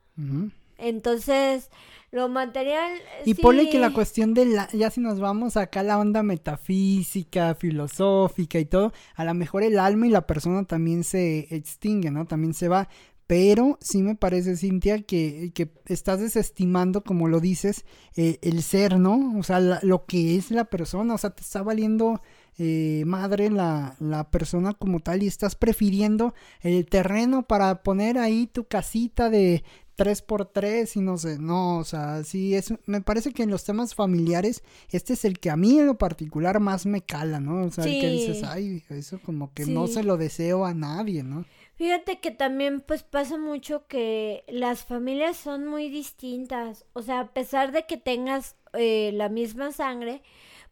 Entonces, 0.78 1.70
lo 2.10 2.28
material... 2.28 2.92
Y 3.24 3.34
pone 3.34 3.68
que 3.68 3.78
la 3.78 3.92
cuestión 3.92 4.32
de 4.32 4.46
la... 4.46 4.68
Ya 4.72 4.90
si 4.90 5.00
nos 5.00 5.20
vamos 5.20 5.56
acá 5.56 5.80
a 5.80 5.82
la 5.84 5.98
onda 5.98 6.22
metafísica, 6.22 7.54
filosófica 7.54 8.58
y 8.58 8.64
todo, 8.64 8.92
a 9.14 9.24
lo 9.24 9.34
mejor 9.34 9.62
el 9.62 9.78
alma 9.78 10.06
y 10.06 10.10
la 10.10 10.26
persona 10.26 10.64
también 10.64 11.04
se 11.04 11.54
extingue, 11.54 12.10
¿no? 12.10 12.26
También 12.26 12.54
se 12.54 12.68
va. 12.68 12.88
Pero 13.26 13.76
sí 13.82 14.02
me 14.02 14.14
parece, 14.14 14.56
Cintia, 14.56 15.02
que, 15.02 15.52
que 15.54 15.70
estás 15.86 16.18
desestimando, 16.18 17.04
como 17.04 17.28
lo 17.28 17.40
dices, 17.40 17.84
eh, 18.16 18.38
el 18.40 18.62
ser, 18.62 18.98
¿no? 18.98 19.38
O 19.38 19.42
sea, 19.42 19.60
lo 19.60 20.06
que 20.06 20.36
es 20.36 20.50
la 20.50 20.64
persona, 20.64 21.12
o 21.12 21.18
sea, 21.18 21.30
te 21.30 21.42
está 21.42 21.62
valiendo 21.62 22.22
eh, 22.56 23.04
madre 23.06 23.50
la, 23.50 23.96
la, 24.00 24.30
persona 24.30 24.72
como 24.72 25.00
tal 25.00 25.22
y 25.22 25.26
estás 25.26 25.56
prefiriendo 25.56 26.34
el 26.62 26.86
terreno 26.86 27.42
para 27.42 27.82
poner 27.82 28.16
ahí 28.16 28.46
tu 28.46 28.64
casita 28.64 29.28
de 29.28 29.62
3x3 29.98 30.96
y 30.96 31.00
no 31.00 31.18
sé, 31.18 31.38
no, 31.38 31.78
o 31.78 31.84
sea, 31.84 32.22
sí, 32.22 32.54
es, 32.54 32.72
me 32.86 33.00
parece 33.00 33.32
que 33.32 33.42
en 33.42 33.50
los 33.50 33.64
temas 33.64 33.94
familiares 33.94 34.62
este 34.90 35.14
es 35.14 35.24
el 35.24 35.40
que 35.40 35.50
a 35.50 35.56
mí 35.56 35.78
en 35.78 35.86
lo 35.86 35.98
particular 35.98 36.60
más 36.60 36.86
me 36.86 37.02
cala, 37.02 37.40
¿no? 37.40 37.64
O 37.64 37.70
sea, 37.70 37.84
el 37.84 38.00
que 38.00 38.08
dices, 38.08 38.44
ay, 38.44 38.84
eso 38.88 39.20
como 39.20 39.52
que 39.52 39.66
no 39.66 39.88
se 39.88 40.04
lo 40.04 40.16
deseo 40.16 40.64
a 40.64 40.72
nadie, 40.72 41.22
¿no? 41.22 41.44
Fíjate 41.74 42.18
que 42.18 42.30
también 42.30 42.80
pues 42.80 43.02
pasa 43.02 43.38
mucho 43.38 43.86
que 43.86 44.44
las 44.48 44.84
familias 44.84 45.36
son 45.36 45.66
muy 45.66 45.88
distintas. 45.88 46.84
O 46.92 47.02
sea, 47.02 47.20
a 47.20 47.32
pesar 47.32 47.70
de 47.70 47.86
que 47.86 47.96
tengas 47.96 48.56
eh, 48.72 49.12
la 49.14 49.28
misma 49.28 49.70
sangre, 49.70 50.22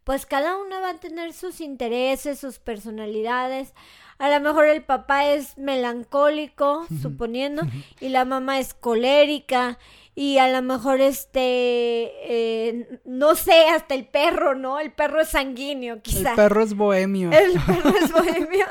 pues 0.02 0.26
cada 0.26 0.56
una 0.56 0.80
va 0.80 0.90
a 0.90 1.00
tener 1.00 1.32
sus 1.32 1.60
intereses, 1.60 2.40
sus 2.40 2.58
personalidades. 2.58 3.72
A 4.18 4.30
lo 4.30 4.40
mejor 4.40 4.66
el 4.66 4.82
papá 4.82 5.26
es 5.26 5.58
melancólico, 5.58 6.86
suponiendo, 7.02 7.62
y 8.00 8.08
la 8.08 8.24
mamá 8.24 8.58
es 8.58 8.74
colérica. 8.74 9.78
y 10.18 10.38
a 10.38 10.48
lo 10.48 10.62
mejor 10.62 11.02
este, 11.02 11.40
eh, 11.42 13.00
no 13.04 13.34
sé, 13.34 13.68
hasta 13.68 13.94
el 13.94 14.06
perro, 14.06 14.54
¿no? 14.54 14.80
El 14.80 14.90
perro 14.90 15.20
es 15.20 15.28
sanguíneo, 15.28 16.00
quizá. 16.00 16.30
El 16.30 16.36
perro 16.36 16.62
es 16.62 16.74
bohemio. 16.74 17.30
El 17.32 17.60
perro 17.60 17.94
es 17.98 18.10
bohemio. 18.10 18.66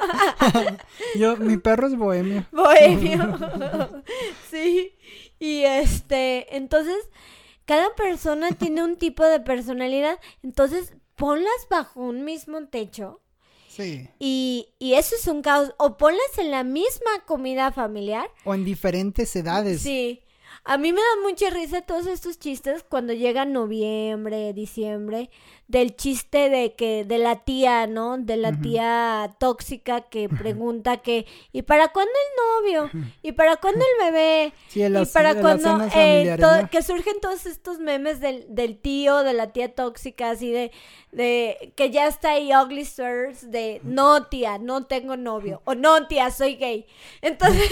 Yo, 1.16 1.38
mi 1.38 1.58
perro 1.58 1.86
es 1.86 1.96
bohemio. 1.96 2.46
Bohemio. 2.52 3.38
sí. 4.50 4.96
Y 5.38 5.66
este, 5.66 6.56
entonces, 6.58 6.98
cada 7.66 7.94
persona 7.94 8.50
tiene 8.54 8.84
un 8.84 8.96
tipo 8.96 9.24
de 9.24 9.40
personalidad, 9.40 10.20
entonces 10.42 10.96
ponlas 11.16 11.68
bajo 11.70 12.02
un 12.02 12.24
mismo 12.26 12.68
techo. 12.70 13.22
Sí. 13.76 14.10
Y, 14.20 14.70
y 14.80 14.94
eso 14.94 15.16
es 15.16 15.28
un 15.28 15.42
caos. 15.42 15.74
O 15.78 15.98
ponlas 15.98 16.38
en 16.38 16.52
la 16.52 16.64
misma 16.64 17.12
comida 17.26 17.72
familiar. 17.72 18.30
O 18.44 18.54
en 18.54 18.64
diferentes 18.64 19.36
edades. 19.36 19.82
Sí. 19.82 20.22
A 20.64 20.80
mí 20.80 20.92
me 20.92 21.00
da 21.00 21.22
mucha 21.30 21.50
risa 21.52 21.82
todos 21.82 22.08
estos 22.08 22.40
chistes 22.40 22.84
cuando 22.84 23.14
llega 23.14 23.46
noviembre, 23.46 24.52
diciembre, 24.54 25.30
del 25.68 25.96
chiste 25.96 26.50
de 26.50 26.74
que 26.74 27.06
de 27.06 27.18
la 27.18 27.44
tía, 27.44 27.88
¿no? 27.88 28.18
De 28.18 28.38
la 28.38 28.52
tía 28.60 29.36
tóxica 29.40 30.02
que 30.02 30.30
pregunta 30.30 30.98
que 30.98 31.26
¿y 31.52 31.64
para 31.64 31.88
cuándo 31.88 32.12
el 32.12 32.84
novio? 32.84 33.06
¿Y 33.24 33.32
para 33.32 33.58
cuándo 33.58 33.84
el 33.84 34.12
bebé? 34.12 34.54
Sí, 34.68 34.84
y 34.84 35.06
para 35.08 35.34
cenas 35.34 35.92
eh, 35.96 36.38
que 36.70 36.82
surgen 36.84 37.20
todos 37.20 37.46
estos 37.48 37.80
memes 37.80 38.20
del, 38.20 38.46
del 38.50 38.78
tío, 38.78 39.24
de 39.24 39.34
la 39.34 39.54
tía 39.54 39.74
tóxica, 39.74 40.32
así 40.32 40.52
de, 40.52 40.72
de 41.12 41.74
que 41.76 41.90
ya 41.90 42.08
está 42.08 42.32
ahí 42.32 42.52
ugly 42.54 42.86
Sirs, 42.86 43.50
de 43.50 43.82
no 43.84 44.28
tía, 44.28 44.60
no 44.60 44.86
tengo 44.86 45.18
novio, 45.18 45.62
o 45.66 45.74
no 45.74 46.08
tía, 46.08 46.30
soy 46.30 46.56
gay. 46.58 46.86
Entonces, 47.22 47.70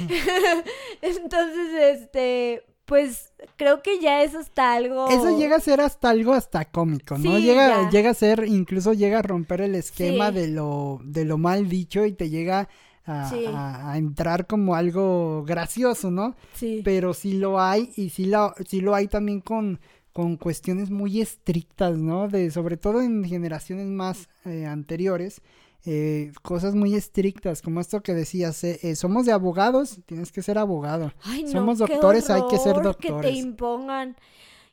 entonces, 1.02 2.00
este, 2.00 2.64
pues 2.86 3.32
creo 3.56 3.82
que 3.82 4.00
ya 4.00 4.22
eso 4.22 4.40
está 4.40 4.72
algo. 4.74 5.08
Eso 5.10 5.36
llega 5.38 5.56
a 5.56 5.60
ser 5.60 5.80
hasta 5.80 6.08
algo 6.10 6.32
hasta 6.32 6.64
cómico, 6.64 7.18
¿no? 7.18 7.36
Sí, 7.36 7.42
llega, 7.42 7.82
ya. 7.82 7.90
llega 7.90 8.10
a 8.10 8.14
ser, 8.14 8.44
incluso 8.46 8.92
llega 8.92 9.18
a 9.18 9.22
romper 9.22 9.60
el 9.60 9.74
esquema 9.74 10.28
Sí. 10.30 10.34
de 10.36 10.48
lo, 10.48 11.00
de 11.04 11.24
lo 11.24 11.36
mal 11.38 11.68
dicho 11.68 12.04
y 12.04 12.12
te 12.12 12.30
llega 12.30 12.68
a, 13.04 13.28
Sí. 13.30 13.44
a- 13.46 13.92
a 13.92 13.98
entrar 13.98 14.46
como 14.46 14.74
algo 14.74 15.44
gracioso, 15.44 16.10
¿no? 16.10 16.34
Sí. 16.54 16.80
Pero 16.84 17.12
sí 17.14 17.34
lo 17.34 17.60
hay 17.60 17.92
y 17.96 18.10
sí 18.10 18.26
lo, 18.26 18.54
sí 18.66 18.80
lo 18.80 18.94
hay 18.94 19.06
también 19.08 19.40
con, 19.40 19.80
con 20.12 20.36
cuestiones 20.36 20.90
muy 20.90 21.20
estrictas, 21.20 21.96
¿no? 21.98 22.26
De, 22.28 22.50
sobre 22.50 22.76
todo 22.76 23.02
en 23.02 23.24
generaciones 23.24 23.86
más 23.86 24.28
eh, 24.44 24.64
anteriores. 24.66 25.40
Eh, 25.86 26.32
cosas 26.42 26.74
muy 26.74 26.94
estrictas, 26.94 27.62
como 27.62 27.80
esto 27.80 28.02
que 28.02 28.12
decías, 28.12 28.62
eh, 28.64 28.80
eh, 28.82 28.96
somos 28.96 29.24
de 29.24 29.32
abogados, 29.32 30.00
tienes 30.06 30.32
que 30.32 30.42
ser 30.42 30.58
abogado. 30.58 31.12
Ay, 31.22 31.44
no, 31.44 31.50
somos 31.50 31.78
qué 31.78 31.92
doctores, 31.92 32.28
hay 32.28 32.42
que 32.50 32.58
ser 32.58 32.76
horror 32.76 32.96
Que 32.96 33.08
te 33.08 33.12
doctores. 33.12 33.36
impongan. 33.36 34.16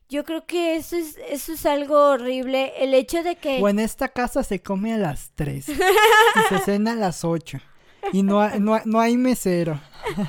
Yo 0.10 0.24
creo 0.26 0.46
que 0.46 0.76
eso 0.76 0.96
es, 0.96 1.18
eso 1.30 1.54
es 1.54 1.66
algo 1.66 2.10
horrible. 2.10 2.74
El 2.84 2.94
hecho 2.94 3.24
de 3.24 3.36
que. 3.36 3.62
O 3.62 3.70
en 3.70 3.80
esta 3.80 4.10
casa 4.10 4.44
se 4.44 4.62
come 4.62 4.94
a 4.94 4.98
las 4.98 5.32
3 5.36 5.70
y 5.70 5.74
se 6.50 6.60
cena 6.66 6.92
a 6.92 6.96
las 6.96 7.24
8 7.24 7.60
y 8.12 8.24
no, 8.24 8.48
no, 8.60 8.82
no 8.86 9.00
hay 9.00 9.18
mesero. 9.18 9.80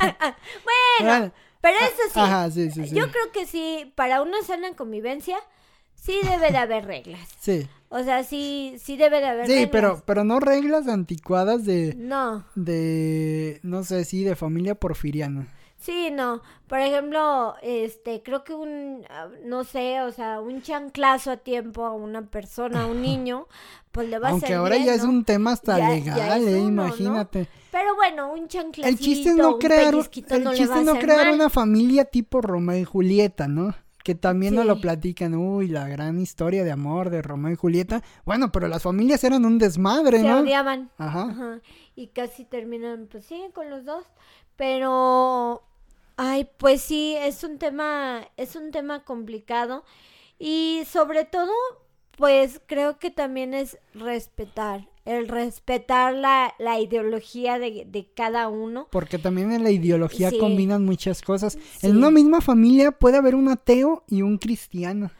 bueno, 1.00 1.32
pero 1.60 1.78
eso 1.78 2.02
sí. 2.12 2.20
Ajá, 2.20 2.50
sí, 2.50 2.70
sí, 2.70 2.86
sí. 2.86 2.94
Yo 2.94 3.10
creo 3.10 3.32
que 3.32 3.46
sí, 3.46 3.92
para 3.96 4.22
una 4.22 4.42
sana 4.42 4.74
convivencia, 4.76 5.38
sí 5.94 6.20
debe 6.22 6.52
de 6.52 6.58
haber 6.58 6.84
reglas. 6.84 7.28
Sí, 7.40 7.66
O 7.96 8.02
sea, 8.02 8.24
sí, 8.24 8.74
sí 8.82 8.96
debe 8.96 9.20
de 9.20 9.26
haber 9.26 9.46
sí, 9.46 9.52
reglas. 9.52 9.70
pero, 9.70 10.02
pero 10.04 10.24
no 10.24 10.40
reglas 10.40 10.88
anticuadas 10.88 11.64
de, 11.64 11.94
No, 11.96 12.44
de, 12.56 13.60
no 13.62 13.84
sé, 13.84 14.04
sí, 14.04 14.24
de 14.24 14.34
familia 14.34 14.74
porfiriana. 14.74 15.46
sí, 15.76 16.10
no. 16.10 16.42
Por 16.66 16.80
ejemplo, 16.80 17.54
este, 17.62 18.22
creo 18.24 18.42
que 18.42 18.52
un, 18.54 19.04
ah, 19.10 19.28
no 19.44 19.62
sé, 19.64 20.00
o 20.00 20.10
sea, 20.10 20.40
un 20.40 20.60
chanclazo 20.62 21.30
a 21.30 21.36
tiempo 21.36 21.84
a 21.84 21.92
una 21.92 22.22
persona, 22.22 22.82
a 22.82 22.86
un 22.86 23.00
niño, 23.10 23.46
pues 23.92 24.08
le 24.08 24.18
va 24.18 24.28
a 24.28 24.30
Aunque 24.32 24.54
ahora 24.54 24.74
bien, 24.74 24.86
ya 24.86 24.94
es 24.94 25.04
un 25.04 25.24
tema 25.24 25.52
hasta 25.52 25.78
Ya- 25.78 25.88
ya 25.88 25.94
legal, 25.94 26.48
eh, 26.48 26.58
imagínate. 26.58 27.48
Pero 27.70 27.94
bueno, 27.96 28.32
un 28.32 28.48
chanclacito, 28.48 28.88
El 28.88 28.98
chiste 28.98 29.30
es 29.30 29.36
no 29.36 29.58
crear, 29.58 29.94
el 29.94 30.44
no 30.44 30.52
chiste 30.54 30.84
no 30.84 30.98
crear 30.98 31.26
mal. 31.26 31.34
una 31.34 31.48
familia 31.50 32.04
tipo 32.04 32.40
Romeo 32.40 32.76
y 32.78 32.84
Julieta, 32.84 33.46
¿no? 33.46 33.74
Que 34.04 34.14
también 34.14 34.54
nos 34.54 34.66
lo 34.66 34.74
Sí. 34.76 34.82
platican, 34.82 35.34
uy, 35.34 35.66
la 35.66 35.88
gran 35.88 36.20
historia 36.20 36.62
de 36.62 36.70
amor 36.70 37.10
de 37.10 37.22
Romeo 37.22 37.52
y 37.52 37.56
Julieta. 37.56 38.02
Bueno, 38.24 38.52
pero 38.52 38.68
las 38.68 38.82
familias 38.84 39.24
eran 39.24 39.44
un 39.44 39.58
desmadre, 39.58 40.20
Se 40.20 40.28
¿no? 40.28 40.38
odiaban. 40.40 40.90
Ajá. 40.98 41.22
Ajá. 41.30 41.60
Y 41.96 42.08
casi 42.08 42.44
terminan, 42.44 43.08
pues 43.10 43.24
sí, 43.24 43.42
con 43.54 43.70
los 43.70 43.84
dos. 43.84 44.04
Pero, 44.56 45.62
ay, 46.16 46.48
pues 46.58 46.80
sí, 46.82 47.16
es 47.18 47.42
un 47.44 47.58
tema, 47.58 48.20
es 48.36 48.56
un 48.56 48.70
tema 48.70 49.04
complicado. 49.04 49.84
Y 50.38 50.82
sobre 50.86 51.24
todo, 51.24 51.52
pues 52.16 52.60
creo 52.66 52.98
que 52.98 53.10
también 53.10 53.54
es 53.54 53.78
respetar, 53.94 54.86
el 55.04 55.28
respetar 55.28 56.14
la, 56.14 56.54
la 56.58 56.80
ideología 56.80 57.58
de, 57.58 57.84
de 57.86 58.08
cada 58.14 58.48
uno. 58.48 58.88
Porque 58.90 59.18
también 59.18 59.52
en 59.52 59.62
la 59.62 59.70
ideología 59.70 60.30
Sí. 60.30 60.38
combinan 60.38 60.84
muchas 60.84 61.20
cosas. 61.22 61.58
Sí. 61.78 61.86
En 61.86 61.96
una 61.96 62.10
misma 62.10 62.40
familia 62.40 62.92
puede 62.92 63.18
haber 63.18 63.34
un 63.34 63.48
ateo 63.48 64.04
y 64.08 64.22
un 64.22 64.38
cristiano. 64.38 65.10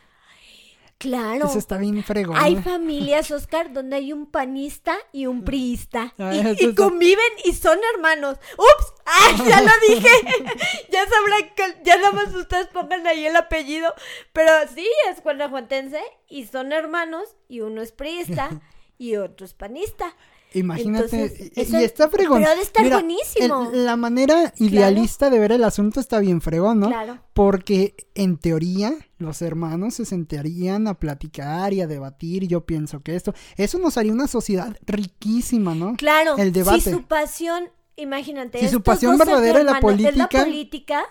Claro. 0.97 1.47
Eso 1.47 1.59
está 1.59 1.77
bien 1.77 2.03
fregón. 2.03 2.37
Hay 2.39 2.55
¿eh? 2.55 2.63
familias, 2.63 3.31
Oscar, 3.31 3.73
donde 3.75 3.97
hay 3.97 4.13
un 4.13 4.25
panista 4.25 4.97
y 5.13 5.27
un 5.27 5.45
priista. 5.45 6.15
Ah, 6.19 6.33
y, 6.59 6.75
conviven 6.75 7.25
y 7.45 7.53
son 7.53 7.79
hermanos. 7.95 8.39
¡Ups! 8.57 8.95
¡Ah! 9.05 9.37
Ya 9.47 9.61
lo 9.61 9.71
dije. 9.87 10.09
ya 10.91 11.05
sabrán 11.07 11.55
que 11.55 11.83
ya 11.85 11.97
nada 11.97 12.13
más 12.13 12.35
ustedes 12.35 12.69
pongan 12.69 13.07
ahí 13.07 13.27
el 13.27 13.37
apellido. 13.37 13.93
Pero 14.33 14.51
sí, 14.75 14.89
es 15.11 15.23
guanajuatense 15.23 16.01
y 16.29 16.47
son 16.47 16.73
hermanos 16.73 17.37
y 17.49 17.61
uno 17.61 17.83
es 17.83 17.93
priista 17.93 18.49
y 18.99 19.17
otro 19.17 19.45
es 19.47 19.55
panista. 19.55 20.15
Imagínate, 20.57 21.17
Entonces, 21.17 21.51
y- 21.57 21.61
eso- 21.61 21.81
y 21.81 21.83
está 21.85 22.09
fregón. 22.09 22.39
pero 22.41 22.53
ha 22.53 22.55
de 22.55 22.63
estar 22.63 22.85
Mira, 22.85 22.99
buenísimo. 22.99 23.71
el- 23.73 23.85
la 23.87 23.97
manera 23.97 24.53
idealista 24.59 25.29
de 25.29 25.41
ver 25.41 25.51
el 25.51 25.65
asunto 25.65 25.99
está 25.99 26.21
bien 26.21 26.41
fregón, 26.41 26.79
¿no? 26.79 26.87
Claro. 26.87 27.19
Porque 27.33 27.97
en 28.15 28.37
teoría 28.39 28.95
los 29.19 29.43
hermanos 29.43 29.95
se 29.95 30.05
sentarían 30.05 30.87
a 30.87 30.95
platicar 30.95 31.73
y 31.73 31.81
a 31.81 31.89
debatir. 31.89 32.47
Yo 32.47 32.65
pienso 32.67 33.03
que 33.03 33.17
esto, 33.17 33.35
eso 33.57 33.79
nos 33.79 33.97
haría 33.99 34.13
una 34.13 34.29
sociedad 34.29 34.77
riquísima, 34.87 35.75
¿no? 35.75 35.97
Claro. 35.97 36.37
El 36.39 36.53
debate. 36.53 36.81
Si 36.83 36.91
su 36.93 37.03
pasión, 37.03 37.65
imagínate. 37.97 38.61
Si 38.61 38.69
su 38.69 38.81
pasión 38.81 39.19
verdadera 39.19 39.59
es 39.59 39.65
la 39.65 39.81
política. 39.81 40.29
la 40.39 40.45
política, 40.45 41.03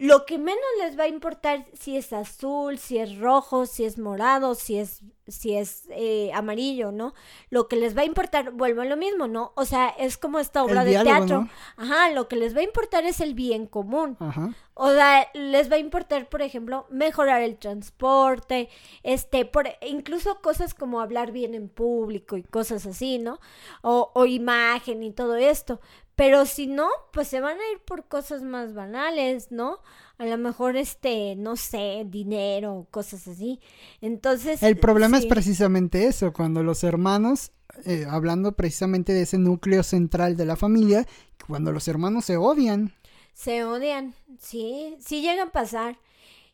lo 0.00 0.24
que 0.24 0.38
menos 0.38 0.64
les 0.78 0.98
va 0.98 1.04
a 1.04 1.08
importar 1.08 1.66
si 1.78 1.98
es 1.98 2.14
azul, 2.14 2.78
si 2.78 2.96
es 2.96 3.18
rojo, 3.18 3.66
si 3.66 3.84
es 3.84 3.98
morado, 3.98 4.54
si 4.54 4.78
es, 4.78 5.02
si 5.28 5.54
es 5.54 5.88
eh, 5.90 6.30
amarillo, 6.32 6.90
¿no? 6.90 7.12
Lo 7.50 7.68
que 7.68 7.76
les 7.76 7.94
va 7.94 8.00
a 8.00 8.06
importar, 8.06 8.52
vuelvo 8.52 8.80
a 8.80 8.86
lo 8.86 8.96
mismo, 8.96 9.28
¿no? 9.28 9.52
O 9.56 9.66
sea, 9.66 9.90
es 9.90 10.16
como 10.16 10.38
esta 10.38 10.64
obra 10.64 10.80
El 10.80 10.86
de 10.86 10.90
diálogo, 10.92 11.16
teatro. 11.18 11.40
¿no? 11.42 11.50
Ajá, 11.76 12.10
lo 12.12 12.28
que 12.28 12.36
les 12.36 12.56
va 12.56 12.60
a 12.60 12.64
importar 12.64 13.04
es 13.04 13.20
el 13.20 13.34
bien 13.34 13.66
común. 13.66 14.16
Ajá. 14.20 14.54
O 14.72 14.90
sea, 14.90 15.28
les 15.34 15.70
va 15.70 15.76
a 15.76 15.80
importar, 15.80 16.30
por 16.30 16.40
ejemplo, 16.40 16.86
mejorar 16.88 17.42
el 17.42 17.58
transporte, 17.58 18.70
este, 19.02 19.44
por, 19.44 19.68
incluso 19.86 20.40
cosas 20.40 20.72
como 20.72 21.02
hablar 21.02 21.30
bien 21.30 21.54
en 21.54 21.68
público 21.68 22.38
y 22.38 22.42
cosas 22.42 22.86
así, 22.86 23.18
¿no? 23.18 23.38
O, 23.82 24.12
o 24.14 24.24
imagen 24.24 25.02
y 25.02 25.10
todo 25.10 25.36
esto. 25.36 25.78
Pero 26.20 26.44
si 26.44 26.66
no, 26.66 26.86
pues 27.14 27.28
se 27.28 27.40
van 27.40 27.56
a 27.56 27.72
ir 27.72 27.78
por 27.78 28.04
cosas 28.04 28.42
más 28.42 28.74
banales, 28.74 29.50
¿no? 29.50 29.78
A 30.18 30.26
lo 30.26 30.36
mejor, 30.36 30.76
este, 30.76 31.34
no 31.34 31.56
sé, 31.56 32.04
dinero, 32.06 32.86
cosas 32.90 33.26
así. 33.26 33.58
Entonces. 34.02 34.62
El 34.62 34.76
problema 34.76 35.16
es 35.16 35.24
precisamente 35.24 36.04
eso, 36.04 36.34
cuando 36.34 36.62
los 36.62 36.84
hermanos, 36.84 37.52
eh, 37.86 38.04
hablando 38.06 38.52
precisamente 38.52 39.14
de 39.14 39.22
ese 39.22 39.38
núcleo 39.38 39.82
central 39.82 40.36
de 40.36 40.44
la 40.44 40.56
familia, 40.56 41.06
cuando 41.48 41.72
los 41.72 41.88
hermanos 41.88 42.26
se 42.26 42.36
odian. 42.36 42.92
Se 43.32 43.64
odian, 43.64 44.14
sí, 44.38 44.96
sí 45.00 45.22
llegan 45.22 45.48
a 45.48 45.52
pasar. 45.52 45.98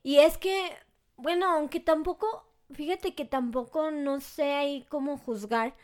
Y 0.04 0.18
es 0.18 0.38
que, 0.38 0.56
bueno, 1.16 1.50
aunque 1.50 1.80
tampoco, 1.80 2.46
fíjate 2.72 3.16
que 3.16 3.24
tampoco 3.24 3.90
no 3.90 4.20
sé 4.20 4.52
ahí 4.52 4.86
cómo 4.88 5.18
juzgar, 5.18 5.74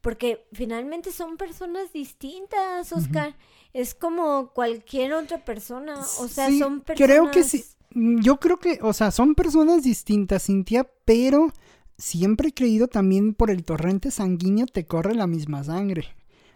porque 0.00 0.46
finalmente 0.52 1.12
son 1.12 1.36
personas 1.36 1.92
distintas, 1.92 2.92
Oscar. 2.92 3.36
Es 3.72 3.94
como 3.94 4.48
cualquier 4.52 5.12
otra 5.12 5.44
persona, 5.44 6.00
o 6.18 6.28
sea, 6.28 6.48
Sí, 6.48 6.58
son 6.58 6.80
personas... 6.80 7.08
Creo 7.10 7.30
que 7.30 7.44
sí. 7.44 7.64
Mm, 7.94 8.20
Yo 8.20 8.38
creo 8.38 8.58
que, 8.58 8.78
o 8.82 8.92
sea, 8.92 9.10
son 9.10 9.34
personas 9.34 9.82
distintas, 9.82 10.44
Cintia, 10.46 10.88
pero 11.04 11.52
siempre 11.98 12.48
he 12.48 12.54
creído 12.54 12.88
también 12.88 13.34
por 13.34 13.50
el 13.50 13.62
torrente 13.64 14.10
sanguíneo 14.10 14.66
te 14.66 14.86
corre 14.86 15.14
la 15.14 15.26
misma 15.26 15.62
sangre. 15.64 16.08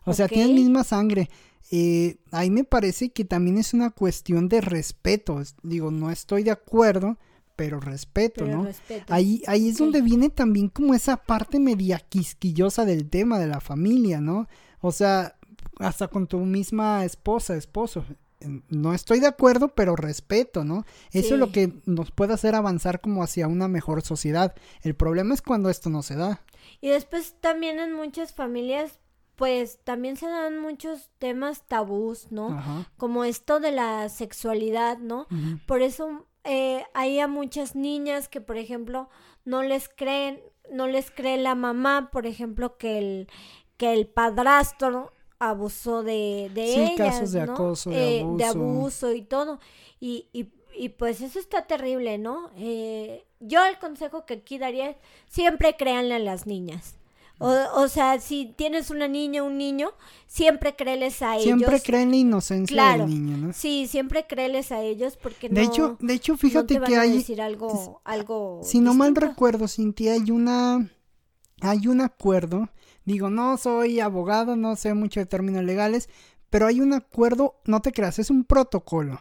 O 0.04 0.12
sea, 0.14 0.26
Ok. 0.26 0.32
tienes 0.32 0.54
misma 0.54 0.84
sangre. 0.84 1.30
Eh, 1.70 2.16
ahí 2.30 2.50
me 2.50 2.64
parece 2.64 3.10
que 3.10 3.24
también 3.24 3.58
es 3.58 3.74
una 3.74 3.90
cuestión 3.90 4.48
de 4.48 4.60
respeto. 4.60 5.40
Es- 5.40 5.54
Digo, 5.62 5.90
no 5.90 6.10
estoy 6.10 6.42
de 6.42 6.50
acuerdo, 6.50 7.16
pero 7.56 7.80
respeto, 7.80 8.44
Pero 8.44 8.58
¿no? 8.58 8.64
respeto. 8.64 9.12
Ahí, 9.12 9.42
ahí 9.46 9.68
es 9.68 9.78
donde 9.78 10.02
viene 10.02 10.28
también 10.30 10.68
como 10.68 10.94
esa 10.94 11.16
parte 11.16 11.58
media 11.60 11.98
quisquillosa 11.98 12.84
del 12.84 13.08
tema 13.08 13.38
de 13.38 13.46
la 13.46 13.60
familia, 13.60 14.20
¿no? 14.20 14.48
O 14.80 14.92
sea, 14.92 15.36
hasta 15.78 16.08
con 16.08 16.26
tu 16.26 16.38
misma 16.38 17.04
esposa, 17.04 17.56
esposo. 17.56 18.04
no 18.68 18.92
estoy 18.92 19.20
de 19.20 19.26
acuerdo, 19.26 19.68
pero 19.68 19.96
respeto, 19.96 20.64
¿no? 20.64 20.84
Eso 21.12 21.34
es 21.34 21.40
lo 21.40 21.50
que 21.50 21.80
nos 21.86 22.10
puede 22.10 22.34
hacer 22.34 22.54
avanzar 22.54 23.00
como 23.00 23.22
hacia 23.22 23.48
una 23.48 23.68
mejor 23.68 24.02
sociedad. 24.02 24.54
El 24.82 24.94
problema 24.94 25.32
es 25.34 25.40
cuando 25.42 25.70
esto 25.70 25.88
no 25.90 26.02
se 26.02 26.16
da. 26.16 26.42
Y 26.80 26.88
después 26.88 27.36
también 27.40 27.78
en 27.78 27.92
muchas 27.94 28.34
familias, 28.34 29.00
pues 29.36 29.78
también 29.84 30.16
se 30.16 30.26
dan 30.26 30.58
muchos 30.58 31.10
temas 31.18 31.66
tabús, 31.66 32.30
¿no? 32.30 32.58
Ajá. 32.58 32.90
Como 32.96 33.24
esto 33.24 33.60
de 33.60 33.72
la 33.72 34.08
sexualidad, 34.08 34.98
¿no? 34.98 35.26
Por 35.66 35.82
eso 35.82 36.26
eh, 36.44 36.84
hay 36.94 37.18
a 37.20 37.28
muchas 37.28 37.74
niñas 37.74 38.28
que, 38.28 38.40
por 38.40 38.56
ejemplo, 38.56 39.08
no 39.44 39.62
les 39.62 39.88
creen, 39.88 40.40
no 40.70 40.86
les 40.86 41.10
cree 41.10 41.36
la 41.38 41.54
mamá, 41.54 42.10
por 42.12 42.26
ejemplo, 42.26 42.76
que 42.78 42.98
el, 42.98 43.28
que 43.76 43.92
el 43.92 44.06
padrastro 44.06 45.12
abusó 45.38 46.02
de, 46.02 46.50
de 46.54 46.66
Sí, 46.66 46.80
ellas, 46.80 46.96
casos 47.16 47.32
de 47.32 47.46
¿no? 47.46 47.52
acoso, 47.54 47.90
de 47.90 48.20
Eh, 48.20 48.24
de 48.36 48.44
abuso. 48.44 48.58
abuso 48.60 49.12
y 49.12 49.22
todo. 49.22 49.58
Y, 50.00 50.28
y, 50.32 50.48
y 50.76 50.90
pues 50.90 51.20
eso 51.20 51.38
está 51.38 51.66
terrible, 51.66 52.18
¿no? 52.18 52.50
Eh, 52.56 53.24
yo 53.40 53.64
el 53.66 53.78
consejo 53.78 54.24
que 54.26 54.34
aquí 54.34 54.58
daría 54.58 54.90
es 54.90 54.96
siempre 55.28 55.76
créanle 55.76 56.14
a 56.14 56.18
las 56.18 56.46
niñas. 56.46 56.96
O, 57.38 57.52
o 57.74 57.88
sea, 57.88 58.20
si 58.20 58.54
tienes 58.56 58.90
una 58.90 59.08
niña 59.08 59.42
o 59.42 59.46
un 59.46 59.58
niño, 59.58 59.90
siempre 60.26 60.76
créeles 60.76 61.20
a 61.20 61.38
Siempre 61.38 61.66
ellos. 61.68 61.82
creen 61.84 62.10
la 62.10 62.16
inocencia 62.16 62.74
Claro. 62.74 63.06
del 63.06 63.10
niño, 63.10 63.36
¿no? 63.36 63.52
Sí, 63.52 63.86
siempre 63.88 64.26
créeles 64.26 64.70
a 64.70 64.80
ellos 64.82 65.16
porque 65.20 65.48
no 65.48 65.56
De 65.56 65.62
hecho, 65.62 65.96
de 66.00 66.14
hecho, 66.14 66.32
no 66.34 66.38
fíjate 66.38 66.78
van 66.78 66.88
que 66.88 66.96
a 66.96 67.00
hay, 67.00 67.12
decir 67.18 67.42
algo, 67.42 68.00
algo 68.04 68.60
si 68.62 68.78
no 68.80 68.94
mal 68.94 69.16
recuerdo, 69.16 69.66
Cintia, 69.66 70.12
hay 70.12 70.30
una, 70.30 70.88
hay 71.60 71.86
un 71.88 72.00
acuerdo. 72.00 72.68
Digo, 73.04 73.30
no 73.30 73.56
soy 73.58 74.00
abogado, 74.00 74.54
no 74.56 74.76
sé 74.76 74.94
mucho 74.94 75.18
de 75.20 75.26
términos 75.26 75.64
legales, 75.64 76.08
pero 76.50 76.66
hay 76.68 76.80
un 76.80 76.92
acuerdo, 76.92 77.56
no 77.64 77.82
te 77.82 77.90
creas, 77.92 78.18
es 78.20 78.30
un 78.30 78.44
protocolo 78.44 79.20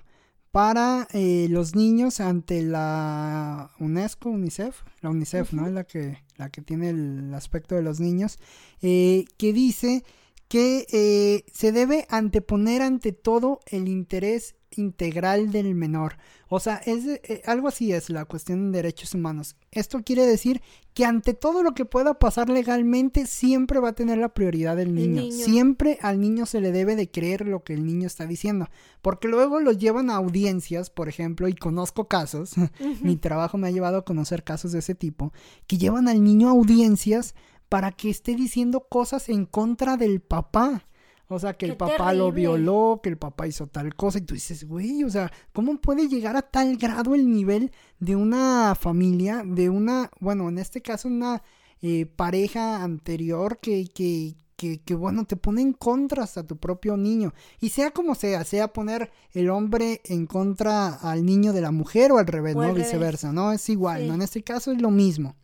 para 0.53 1.07
eh, 1.13 1.47
los 1.49 1.73
niños 1.73 2.19
ante 2.19 2.61
la 2.61 3.71
UNESCO, 3.79 4.29
UNICEF, 4.29 4.83
la 5.01 5.09
UNICEF, 5.09 5.51
¿no? 5.51 5.65
Es 5.65 5.73
la 5.73 5.83
que, 5.83 6.19
la 6.37 6.51
que 6.51 6.61
tiene 6.61 6.91
el 6.91 7.33
aspecto 7.33 7.73
de 7.73 7.81
los 7.81 7.99
niños, 7.99 8.37
eh, 8.83 9.25
que 9.37 9.51
dice 9.51 10.03
que 10.49 10.85
eh, 10.93 11.43
se 11.51 11.71
debe 11.71 12.05
anteponer 12.07 12.83
ante 12.83 13.13
todo 13.13 13.61
el 13.65 13.87
interés 13.87 14.55
integral 14.77 15.51
del 15.51 15.75
menor. 15.75 16.17
O 16.49 16.59
sea, 16.59 16.77
es 16.85 17.05
eh, 17.07 17.41
algo 17.45 17.67
así 17.67 17.91
es 17.91 18.09
la 18.09 18.25
cuestión 18.25 18.71
de 18.71 18.77
derechos 18.77 19.13
humanos. 19.13 19.55
Esto 19.71 20.01
quiere 20.03 20.25
decir 20.25 20.61
que 20.93 21.05
ante 21.05 21.33
todo 21.33 21.63
lo 21.63 21.73
que 21.73 21.85
pueda 21.85 22.19
pasar 22.19 22.49
legalmente 22.49 23.25
siempre 23.25 23.79
va 23.79 23.89
a 23.89 23.93
tener 23.93 24.19
la 24.19 24.29
prioridad 24.29 24.75
del 24.75 24.93
niño. 24.93 25.21
niño. 25.21 25.45
Siempre 25.45 25.97
al 26.01 26.19
niño 26.19 26.45
se 26.45 26.61
le 26.61 26.71
debe 26.71 26.95
de 26.95 27.09
creer 27.09 27.47
lo 27.47 27.63
que 27.63 27.73
el 27.73 27.85
niño 27.85 28.05
está 28.05 28.27
diciendo, 28.27 28.67
porque 29.01 29.27
luego 29.27 29.59
los 29.59 29.77
llevan 29.77 30.09
a 30.09 30.15
audiencias, 30.15 30.89
por 30.89 31.09
ejemplo, 31.09 31.47
y 31.47 31.55
conozco 31.55 32.07
casos, 32.07 32.53
mi 33.01 33.15
trabajo 33.15 33.57
me 33.57 33.67
ha 33.67 33.71
llevado 33.71 33.97
a 33.97 34.05
conocer 34.05 34.43
casos 34.43 34.71
de 34.71 34.79
ese 34.79 34.93
tipo, 34.93 35.33
que 35.65 35.77
llevan 35.77 36.07
al 36.07 36.23
niño 36.23 36.49
a 36.49 36.51
audiencias 36.51 37.33
para 37.69 37.91
que 37.91 38.11
esté 38.11 38.35
diciendo 38.35 38.85
cosas 38.87 39.29
en 39.29 39.47
contra 39.47 39.97
del 39.97 40.21
papá. 40.21 40.85
O 41.29 41.39
sea, 41.39 41.53
que 41.53 41.65
el 41.65 41.77
papá 41.77 42.13
lo 42.13 42.31
violó, 42.31 42.99
que 43.01 43.09
el 43.09 43.17
papá 43.17 43.47
hizo 43.47 43.67
tal 43.67 43.95
cosa, 43.95 44.19
y 44.19 44.21
tú 44.21 44.33
dices, 44.35 44.67
güey, 44.67 45.03
o 45.03 45.09
sea, 45.09 45.31
¿cómo 45.51 45.77
puede 45.79 46.07
llegar 46.07 46.35
a 46.35 46.41
tal 46.43 46.77
grado 46.77 47.15
el 47.15 47.31
nivel 47.31 47.71
de 47.99 48.15
una 48.15 48.75
familia, 48.79 49.41
de 49.45 49.69
una, 49.69 50.11
bueno, 50.19 50.49
en 50.49 50.59
este 50.59 50.81
caso 50.81 51.07
una 51.07 51.41
eh, 51.81 52.05
pareja 52.05 52.83
anterior 52.83 53.57
que, 53.59 53.85
que, 53.87 54.35
que, 54.55 54.81
que, 54.81 54.95
bueno, 54.95 55.25
te 55.25 55.35
pone 55.35 55.61
en 55.61 55.73
contra 55.73 56.23
hasta 56.23 56.45
tu 56.45 56.57
propio 56.57 56.97
niño? 56.97 57.33
Y 57.59 57.69
sea 57.69 57.91
como 57.91 58.15
sea, 58.15 58.43
sea 58.43 58.71
poner 58.71 59.09
el 59.31 59.49
hombre 59.49 60.01
en 60.05 60.27
contra 60.27 60.89
al 60.93 61.25
niño 61.25 61.51
de 61.53 61.61
la 61.61 61.71
mujer 61.71 62.11
o 62.11 62.17
al 62.19 62.27
revés, 62.27 62.55
O 62.55 62.61
¿no? 62.61 62.67
revés. 62.67 62.85
Viceversa, 62.85 63.31
¿no? 63.31 63.51
Es 63.53 63.67
igual, 63.69 64.01
Sí. 64.01 64.07
¿no? 64.09 64.13
En 64.13 64.21
este 64.21 64.43
caso 64.43 64.71
es 64.71 64.81
lo 64.81 64.91
mismo. 64.91 65.35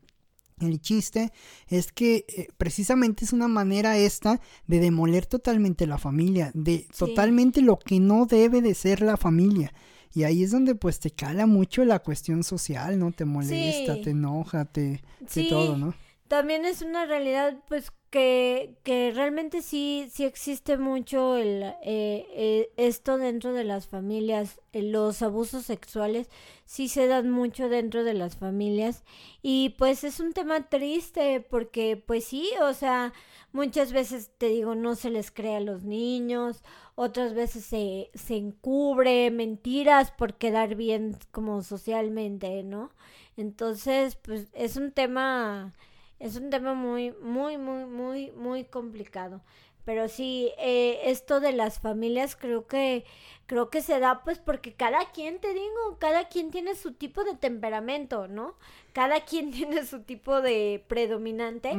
El 0.61 0.81
chiste 0.81 1.31
es 1.67 1.91
que 1.91 2.25
eh, 2.27 2.47
precisamente 2.57 3.25
es 3.25 3.33
una 3.33 3.47
manera 3.47 3.97
esta 3.97 4.39
de 4.67 4.79
demoler 4.79 5.25
totalmente 5.25 5.87
la 5.87 5.97
familia, 5.97 6.51
de 6.53 6.79
Sí. 6.91 6.97
totalmente 6.97 7.61
lo 7.61 7.77
que 7.79 7.99
no 7.99 8.25
debe 8.25 8.61
de 8.61 8.73
ser 8.75 9.01
la 9.01 9.17
familia. 9.17 9.73
Y 10.13 10.23
ahí 10.23 10.43
es 10.43 10.51
donde 10.51 10.73
pues 10.75 10.99
te 10.99 11.11
cala 11.11 11.45
mucho 11.45 11.85
la 11.85 11.99
cuestión 11.99 12.43
social, 12.43 12.97
¿no? 12.97 13.11
Te 13.11 13.25
molesta, 13.25 13.95
Sí. 13.95 14.01
te 14.01 14.09
enoja, 14.11 14.65
te, 14.65 15.01
te 15.19 15.27
Sí. 15.43 15.47
todo, 15.49 15.77
¿no? 15.77 15.93
También 16.27 16.65
es 16.65 16.81
una 16.81 17.05
realidad, 17.05 17.57
pues, 17.67 17.91
que, 18.09 18.75
que 18.83 19.11
realmente 19.13 19.61
sí, 19.61 20.09
sí 20.11 20.25
existe 20.25 20.77
mucho 20.77 21.37
el, 21.37 21.63
eh, 21.63 22.25
eh, 22.33 22.71
esto 22.77 23.17
dentro 23.17 23.53
de 23.53 23.63
las 23.63 23.87
familias, 23.87 24.59
eh, 24.73 24.81
los 24.81 25.21
abusos 25.21 25.65
sexuales 25.65 26.29
sí 26.65 26.87
se 26.89 27.07
dan 27.07 27.29
mucho 27.29 27.69
dentro 27.69 28.03
de 28.03 28.13
las 28.13 28.35
familias 28.35 29.03
y 29.41 29.75
pues 29.77 30.03
es 30.03 30.19
un 30.19 30.33
tema 30.33 30.69
triste 30.69 31.41
porque 31.41 31.97
pues 31.97 32.25
sí, 32.25 32.49
o 32.61 32.73
sea, 32.73 33.13
muchas 33.51 33.91
veces 33.93 34.31
te 34.37 34.49
digo, 34.49 34.75
no 34.75 34.95
se 34.95 35.09
les 35.11 35.31
cree 35.31 35.57
a 35.57 35.59
los 35.59 35.83
niños, 35.83 36.63
otras 36.95 37.33
veces 37.33 37.63
se, 37.65 38.09
se 38.13 38.35
encubre 38.37 39.31
mentiras 39.31 40.11
por 40.11 40.35
quedar 40.35 40.75
bien 40.75 41.17
como 41.31 41.61
socialmente, 41.63 42.63
¿no? 42.63 42.91
Entonces, 43.37 44.15
pues 44.17 44.47
es 44.53 44.75
un 44.75 44.91
tema 44.91 45.73
es 46.19 46.35
un 46.35 46.49
tema 46.49 46.73
muy, 46.73 47.11
muy, 47.21 47.57
muy, 47.57 47.85
muy, 47.85 48.31
muy 48.31 48.65
complicado. 48.65 49.41
Pero 49.85 50.07
sí, 50.07 50.51
eh, 50.59 50.99
esto 51.05 51.39
de 51.39 51.51
las 51.51 51.79
familias 51.79 52.35
creo 52.35 52.67
que, 52.67 53.05
creo 53.47 53.69
que 53.71 53.81
se 53.81 53.99
da 53.99 54.21
pues 54.23 54.37
porque 54.37 54.73
cada 54.73 55.09
quien, 55.11 55.39
te 55.39 55.51
digo, 55.53 55.97
cada 55.97 56.27
quien 56.27 56.51
tiene 56.51 56.75
su 56.75 56.93
tipo 56.93 57.23
de 57.23 57.35
temperamento, 57.35 58.27
¿no? 58.27 58.53
Cada 58.93 59.21
quien 59.21 59.49
tiene 59.51 59.85
su 59.85 60.01
tipo 60.03 60.41
de 60.41 60.83
predominante 60.87 61.71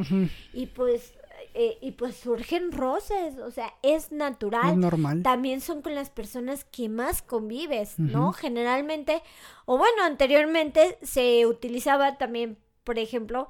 y 0.52 0.66
pues, 0.66 1.14
eh, 1.54 1.78
y 1.80 1.92
pues 1.92 2.16
surgen 2.16 2.72
roces, 2.72 3.38
o 3.38 3.52
sea, 3.52 3.74
es 3.82 4.06
Es 4.06 4.12
natural 4.12 4.80
normal. 4.80 5.22
también 5.22 5.60
son 5.60 5.80
con 5.80 5.94
las 5.94 6.10
personas 6.10 6.64
que 6.64 6.88
más 6.88 7.22
convives, 7.22 7.96
¿no? 7.98 8.32
Generalmente, 8.32 9.22
o 9.66 9.78
bueno, 9.78 10.02
anteriormente 10.02 10.98
se 11.02 11.46
utilizaba 11.46 12.18
también, 12.18 12.58
por 12.82 12.98
ejemplo, 12.98 13.48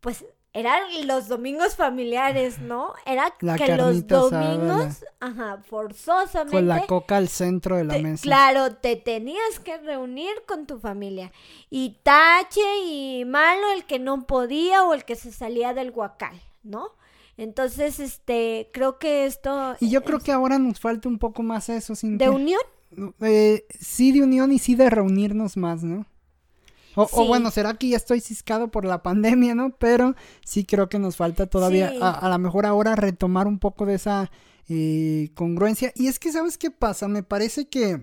pues 0.00 0.24
eran 0.52 0.82
los 1.06 1.28
domingos 1.28 1.76
familiares, 1.76 2.58
¿no? 2.58 2.92
Era 3.06 3.32
La 3.40 3.56
que 3.56 3.76
los 3.76 4.06
domingos, 4.08 5.04
ajá, 5.20 5.62
forzosamente. 5.68 6.56
Con 6.56 6.66
la 6.66 6.86
coca 6.86 7.18
al 7.18 7.28
centro 7.28 7.76
de 7.76 7.84
la 7.84 7.94
te- 7.94 8.02
mesa. 8.02 8.22
claro, 8.22 8.74
te 8.74 8.96
tenías 8.96 9.60
que 9.62 9.78
reunir 9.78 10.30
con 10.48 10.66
tu 10.66 10.80
familia. 10.80 11.30
Y 11.70 11.98
tache 12.02 12.60
y 12.84 13.24
malo 13.26 13.70
el 13.76 13.84
que 13.84 14.00
no 14.00 14.26
podía 14.26 14.82
o 14.84 14.92
el 14.94 15.04
que 15.04 15.14
se 15.14 15.30
salía 15.30 15.72
del 15.72 15.92
guacal, 15.92 16.40
¿no? 16.64 16.88
Entonces, 17.36 18.00
este, 18.00 18.68
creo 18.72 18.98
que 18.98 19.24
esto 19.26 19.76
Y 19.80 19.88
yo 19.88 20.02
creo 20.02 20.18
que 20.18 20.32
ahora 20.32 20.58
nos 20.58 20.80
falta 20.80 21.08
un 21.08 21.18
poco 21.18 21.42
más 21.44 21.68
eso, 21.68 21.94
sin 21.94 22.18
de 22.18 22.28
unión 22.28 22.60
eh, 23.20 23.64
sí 23.78 24.10
de 24.10 24.22
unión 24.24 24.50
y 24.52 24.58
sí 24.58 24.74
de 24.74 24.90
reunirnos 24.90 25.56
más, 25.56 25.84
¿no? 25.84 26.06
O, 26.96 27.08
o 27.12 27.26
bueno, 27.26 27.50
será 27.50 27.74
que 27.74 27.88
ya 27.88 27.96
estoy 27.96 28.20
ciscado 28.20 28.70
por 28.70 28.84
la 28.84 29.02
pandemia, 29.02 29.54
¿no? 29.54 29.70
Pero 29.78 30.14
sí 30.44 30.64
creo 30.64 30.88
que 30.88 30.98
nos 30.98 31.16
falta 31.16 31.46
todavía, 31.46 31.90
Sí. 31.90 31.98
a, 32.02 32.10
a 32.10 32.28
lo 32.28 32.38
mejor 32.38 32.66
ahora 32.66 32.96
retomar 32.96 33.46
un 33.46 33.58
poco 33.58 33.86
de 33.86 33.94
esa 33.94 34.30
eh, 34.68 35.30
congruencia. 35.34 35.92
Y 35.94 36.06
es 36.08 36.18
que, 36.18 36.32
¿sabes 36.32 36.56
qué 36.58 36.70
pasa? 36.70 37.08
Me 37.08 37.22
parece 37.22 37.68
que 37.68 38.00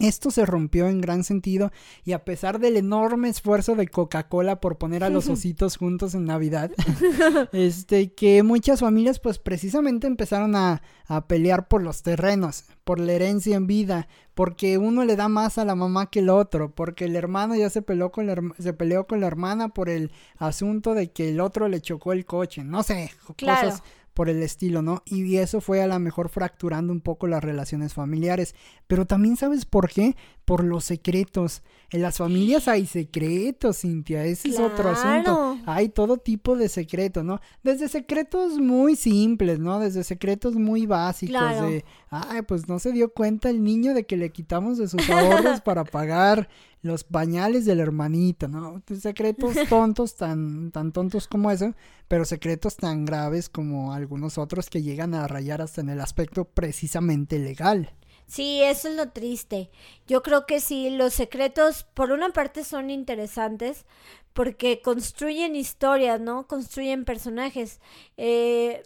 esto 0.00 0.30
se 0.30 0.44
rompió 0.46 0.88
en 0.88 1.00
gran 1.00 1.22
sentido 1.24 1.70
y 2.04 2.12
a 2.12 2.24
pesar 2.24 2.58
del 2.58 2.76
enorme 2.76 3.28
esfuerzo 3.28 3.74
de 3.76 3.86
Coca-Cola 3.88 4.60
por 4.60 4.78
poner 4.78 5.04
a 5.04 5.10
los 5.10 5.28
ositos 5.28 5.76
juntos 5.76 6.14
en 6.14 6.24
Navidad, 6.24 6.70
este 7.52 8.12
que 8.12 8.42
muchas 8.42 8.80
familias 8.80 9.18
pues 9.20 9.38
precisamente 9.38 10.06
empezaron 10.06 10.56
a, 10.56 10.82
a 11.06 11.26
pelear 11.26 11.68
por 11.68 11.82
los 11.82 12.02
terrenos, 12.02 12.64
por 12.84 12.98
la 12.98 13.12
herencia 13.12 13.56
en 13.56 13.66
vida, 13.66 14.08
porque 14.34 14.78
uno 14.78 15.04
le 15.04 15.16
da 15.16 15.28
más 15.28 15.58
a 15.58 15.64
la 15.64 15.74
mamá 15.74 16.10
que 16.10 16.20
el 16.20 16.30
otro, 16.30 16.74
porque 16.74 17.04
el 17.04 17.16
hermano 17.16 17.54
ya 17.54 17.70
se 17.70 17.82
peleó 17.82 18.10
con 18.10 18.26
la, 18.26 18.40
se 18.58 18.72
peleó 18.72 19.06
con 19.06 19.20
la 19.20 19.26
hermana 19.26 19.68
por 19.68 19.88
el 19.88 20.12
asunto 20.38 20.94
de 20.94 21.10
que 21.10 21.28
el 21.30 21.40
otro 21.40 21.68
le 21.68 21.80
chocó 21.80 22.12
el 22.12 22.24
coche, 22.24 22.64
no 22.64 22.82
sé, 22.82 23.10
Claro. 23.36 23.68
cosas 23.70 23.82
por 24.14 24.28
el 24.28 24.42
estilo, 24.42 24.82
¿no? 24.82 25.02
Y 25.06 25.36
eso 25.36 25.60
fue 25.60 25.82
a 25.82 25.86
lo 25.86 25.98
mejor 25.98 26.28
fracturando 26.28 26.92
un 26.92 27.00
poco 27.00 27.26
las 27.26 27.42
relaciones 27.42 27.94
familiares. 27.94 28.54
Pero 28.86 29.06
también 29.06 29.36
sabes 29.36 29.64
por 29.64 29.88
qué? 29.88 30.16
Por 30.44 30.64
los 30.64 30.84
secretos. 30.84 31.62
En 31.90 32.02
las 32.02 32.18
familias 32.18 32.68
hay 32.68 32.86
secretos, 32.86 33.78
Cintia. 33.80 34.24
Ese 34.24 34.48
es 34.48 34.58
otro 34.58 34.90
asunto. 34.90 35.58
Hay 35.66 35.88
todo 35.88 36.16
tipo 36.18 36.56
de 36.56 36.68
secretos, 36.68 37.24
¿no? 37.24 37.40
Desde 37.62 37.88
secretos 37.88 38.58
muy 38.58 38.96
simples, 38.96 39.58
¿no? 39.58 39.78
Desde 39.78 40.04
secretos 40.04 40.54
muy 40.56 40.86
básicos 40.86 41.30
Claro. 41.30 41.68
de, 41.68 41.84
ay, 42.10 42.42
pues 42.42 42.68
no 42.68 42.78
se 42.78 42.92
dio 42.92 43.12
cuenta 43.12 43.48
el 43.50 43.62
niño 43.62 43.94
de 43.94 44.04
que 44.06 44.16
le 44.16 44.30
quitamos 44.30 44.78
de 44.78 44.88
sus 44.88 45.08
ahorros 45.08 45.60
para 45.64 45.84
pagar 45.84 46.48
los 46.82 47.04
pañales 47.04 47.64
del 47.64 47.80
hermanito, 47.80 48.48
¿no? 48.48 48.82
Pues, 48.86 49.00
Secretos 49.00 49.54
tontos, 49.68 50.16
tan, 50.16 50.70
tan 50.70 50.92
tontos 50.92 51.28
como 51.28 51.50
eso, 51.50 51.74
pero 52.08 52.24
secretos 52.24 52.76
tan 52.76 53.04
graves 53.04 53.48
como 53.48 53.92
algunos 53.92 54.38
otros 54.38 54.70
que 54.70 54.82
llegan 54.82 55.14
a 55.14 55.26
rayar 55.26 55.62
hasta 55.62 55.80
en 55.80 55.90
el 55.90 56.00
aspecto 56.00 56.44
precisamente 56.44 57.38
legal. 57.38 57.94
Sí, 58.26 58.62
eso 58.62 58.88
es 58.88 58.94
lo 58.94 59.08
triste. 59.10 59.70
Yo 60.06 60.22
creo 60.22 60.46
que 60.46 60.60
sí, 60.60 60.90
los 60.90 61.14
secretos 61.14 61.84
por 61.94 62.12
una 62.12 62.30
parte 62.30 62.62
son 62.62 62.88
interesantes 62.88 63.86
porque 64.32 64.80
construyen 64.80 65.56
historias, 65.56 66.20
¿no? 66.20 66.46
Construyen 66.46 67.04
personajes. 67.04 67.80
Eh, 68.16 68.84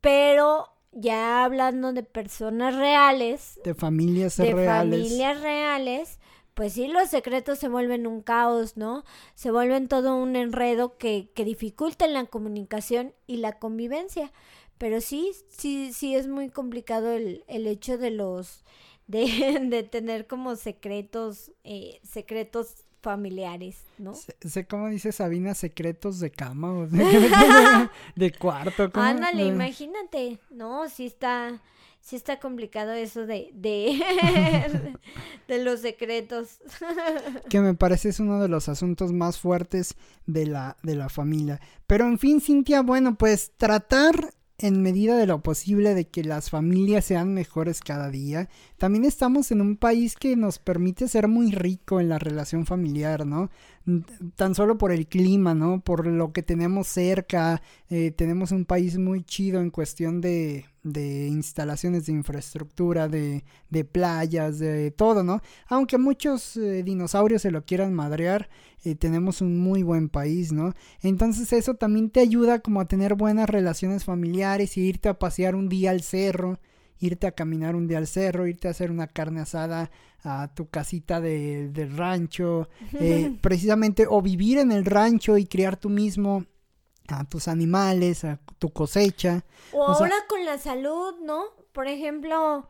pero 0.00 0.68
ya 0.92 1.44
hablando 1.44 1.92
de 1.92 2.02
personas 2.02 2.74
reales. 2.74 3.60
De 3.64 3.74
familias 3.74 4.36
de 4.38 4.52
reales. 4.52 4.98
familias 4.98 5.40
reales. 5.40 6.19
Pues 6.54 6.74
sí, 6.74 6.88
los 6.88 7.08
secretos 7.08 7.58
se 7.58 7.68
vuelven 7.68 8.06
un 8.06 8.22
caos, 8.22 8.76
¿no? 8.76 9.04
Se 9.34 9.50
vuelven 9.50 9.88
todo 9.88 10.16
un 10.16 10.36
enredo 10.36 10.98
que, 10.98 11.30
que 11.34 11.44
dificultan 11.44 12.12
la 12.12 12.26
comunicación 12.26 13.14
y 13.26 13.38
la 13.38 13.58
convivencia. 13.58 14.32
Pero 14.78 15.00
sí, 15.00 15.32
sí, 15.48 15.92
sí 15.92 16.14
es 16.14 16.26
muy 16.26 16.48
complicado 16.48 17.12
el, 17.12 17.44
el 17.48 17.66
hecho 17.66 17.98
de 17.98 18.10
los, 18.10 18.64
de, 19.06 19.58
de 19.62 19.82
tener 19.82 20.26
como 20.26 20.56
secretos, 20.56 21.52
eh, 21.64 22.00
secretos 22.02 22.84
familiares, 23.02 23.84
¿no? 23.98 24.14
Sé, 24.14 24.66
cómo 24.66 24.88
dice 24.88 25.12
Sabina, 25.12 25.54
secretos 25.54 26.20
de 26.20 26.30
cama 26.30 26.72
o 26.72 26.86
de, 26.86 27.88
de, 28.14 28.32
cuarto. 28.32 28.90
¿cómo? 28.92 29.04
Ándale, 29.04 29.46
imagínate, 29.46 30.38
no, 30.50 30.88
sí 30.88 31.06
está, 31.06 31.60
sí 32.00 32.16
está 32.16 32.40
complicado 32.40 32.92
eso 32.92 33.26
de, 33.26 33.50
de, 33.54 34.00
de 35.48 35.64
los 35.64 35.80
secretos. 35.80 36.60
que 37.48 37.60
me 37.60 37.74
parece 37.74 38.08
es 38.10 38.20
uno 38.20 38.40
de 38.40 38.48
los 38.48 38.68
asuntos 38.68 39.12
más 39.12 39.38
fuertes 39.38 39.96
de 40.26 40.46
la, 40.46 40.76
de 40.82 40.96
la 40.96 41.08
familia. 41.08 41.60
Pero 41.86 42.06
en 42.06 42.18
fin, 42.18 42.40
Cintia, 42.40 42.82
bueno, 42.82 43.16
pues 43.16 43.52
tratar 43.56 44.34
en 44.66 44.82
medida 44.82 45.16
de 45.16 45.26
lo 45.26 45.42
posible 45.42 45.94
de 45.94 46.08
que 46.08 46.22
las 46.22 46.50
familias 46.50 47.06
sean 47.06 47.32
mejores 47.32 47.80
cada 47.80 48.10
día. 48.10 48.48
También 48.76 49.04
estamos 49.04 49.50
en 49.52 49.60
un 49.60 49.76
país 49.76 50.16
que 50.16 50.36
nos 50.36 50.58
permite 50.58 51.08
ser 51.08 51.28
muy 51.28 51.50
rico 51.50 52.00
en 52.00 52.08
la 52.08 52.18
relación 52.18 52.66
familiar, 52.66 53.26
¿no? 53.26 53.50
Tan 54.36 54.54
solo 54.54 54.76
por 54.76 54.92
el 54.92 55.06
clima, 55.06 55.54
¿no? 55.54 55.80
Por 55.80 56.06
lo 56.06 56.32
que 56.32 56.42
tenemos 56.42 56.86
cerca. 56.86 57.62
Eh, 57.88 58.10
tenemos 58.10 58.52
un 58.52 58.66
país 58.66 58.98
muy 58.98 59.24
chido 59.24 59.60
en 59.60 59.70
cuestión 59.70 60.20
de, 60.20 60.66
de 60.82 61.28
instalaciones 61.28 62.06
de 62.06 62.12
infraestructura, 62.12 63.08
de, 63.08 63.42
de, 63.70 63.84
playas, 63.84 64.58
de 64.58 64.90
todo, 64.90 65.24
¿no? 65.24 65.40
Aunque 65.66 65.96
muchos 65.96 66.56
eh, 66.58 66.82
dinosaurios 66.82 67.42
se 67.42 67.50
lo 67.50 67.64
quieran 67.64 67.94
madrear, 67.94 68.50
eh, 68.84 68.94
tenemos 68.94 69.40
un 69.40 69.58
muy 69.58 69.82
buen 69.82 70.08
país, 70.08 70.52
¿no? 70.52 70.74
Entonces 71.02 71.52
eso 71.52 71.74
también 71.74 72.10
te 72.10 72.20
ayuda 72.20 72.60
como 72.60 72.80
a 72.80 72.88
tener 72.88 73.14
buenas 73.14 73.48
relaciones 73.48 74.04
familiares 74.04 74.76
y 74.76 74.82
irte 74.82 75.08
a 75.08 75.18
pasear 75.18 75.54
un 75.54 75.68
día 75.68 75.90
al 75.90 76.02
cerro, 76.02 76.60
irte 76.98 77.26
a 77.26 77.32
caminar 77.32 77.76
un 77.76 77.88
día 77.88 77.98
al 77.98 78.06
cerro, 78.06 78.46
irte 78.46 78.68
a 78.68 78.72
hacer 78.72 78.90
una 78.90 79.06
carne 79.06 79.40
asada 79.40 79.90
a 80.24 80.52
tu 80.54 80.68
casita 80.68 81.20
de, 81.20 81.68
del 81.68 81.96
rancho, 81.96 82.68
eh, 82.92 83.36
precisamente, 83.40 84.06
o 84.08 84.22
vivir 84.22 84.58
en 84.58 84.72
el 84.72 84.84
rancho 84.84 85.36
y 85.36 85.46
criar 85.46 85.76
tú 85.76 85.88
mismo 85.88 86.44
a 87.08 87.24
tus 87.24 87.48
animales, 87.48 88.24
a 88.24 88.38
tu 88.58 88.70
cosecha. 88.70 89.44
O, 89.72 89.84
ahora 89.84 90.14
con 90.28 90.44
la 90.44 90.58
salud, 90.58 91.14
¿no? 91.22 91.44
Por 91.72 91.88
ejemplo, 91.88 92.68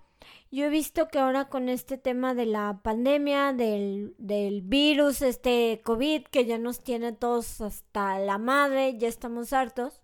yo 0.50 0.66
he 0.66 0.68
visto 0.68 1.08
que 1.08 1.18
ahora 1.18 1.48
con 1.48 1.68
este 1.68 1.98
tema 1.98 2.34
de 2.34 2.46
la 2.46 2.80
pandemia, 2.82 3.52
del, 3.52 4.14
del 4.18 4.62
virus, 4.62 5.22
este 5.22 5.80
COVID, 5.84 6.24
que 6.24 6.46
ya 6.46 6.58
nos 6.58 6.80
tiene 6.80 7.12
todos 7.12 7.60
hasta 7.60 8.18
la 8.18 8.38
madre, 8.38 8.96
ya 8.98 9.08
estamos 9.08 9.52
hartos, 9.52 10.00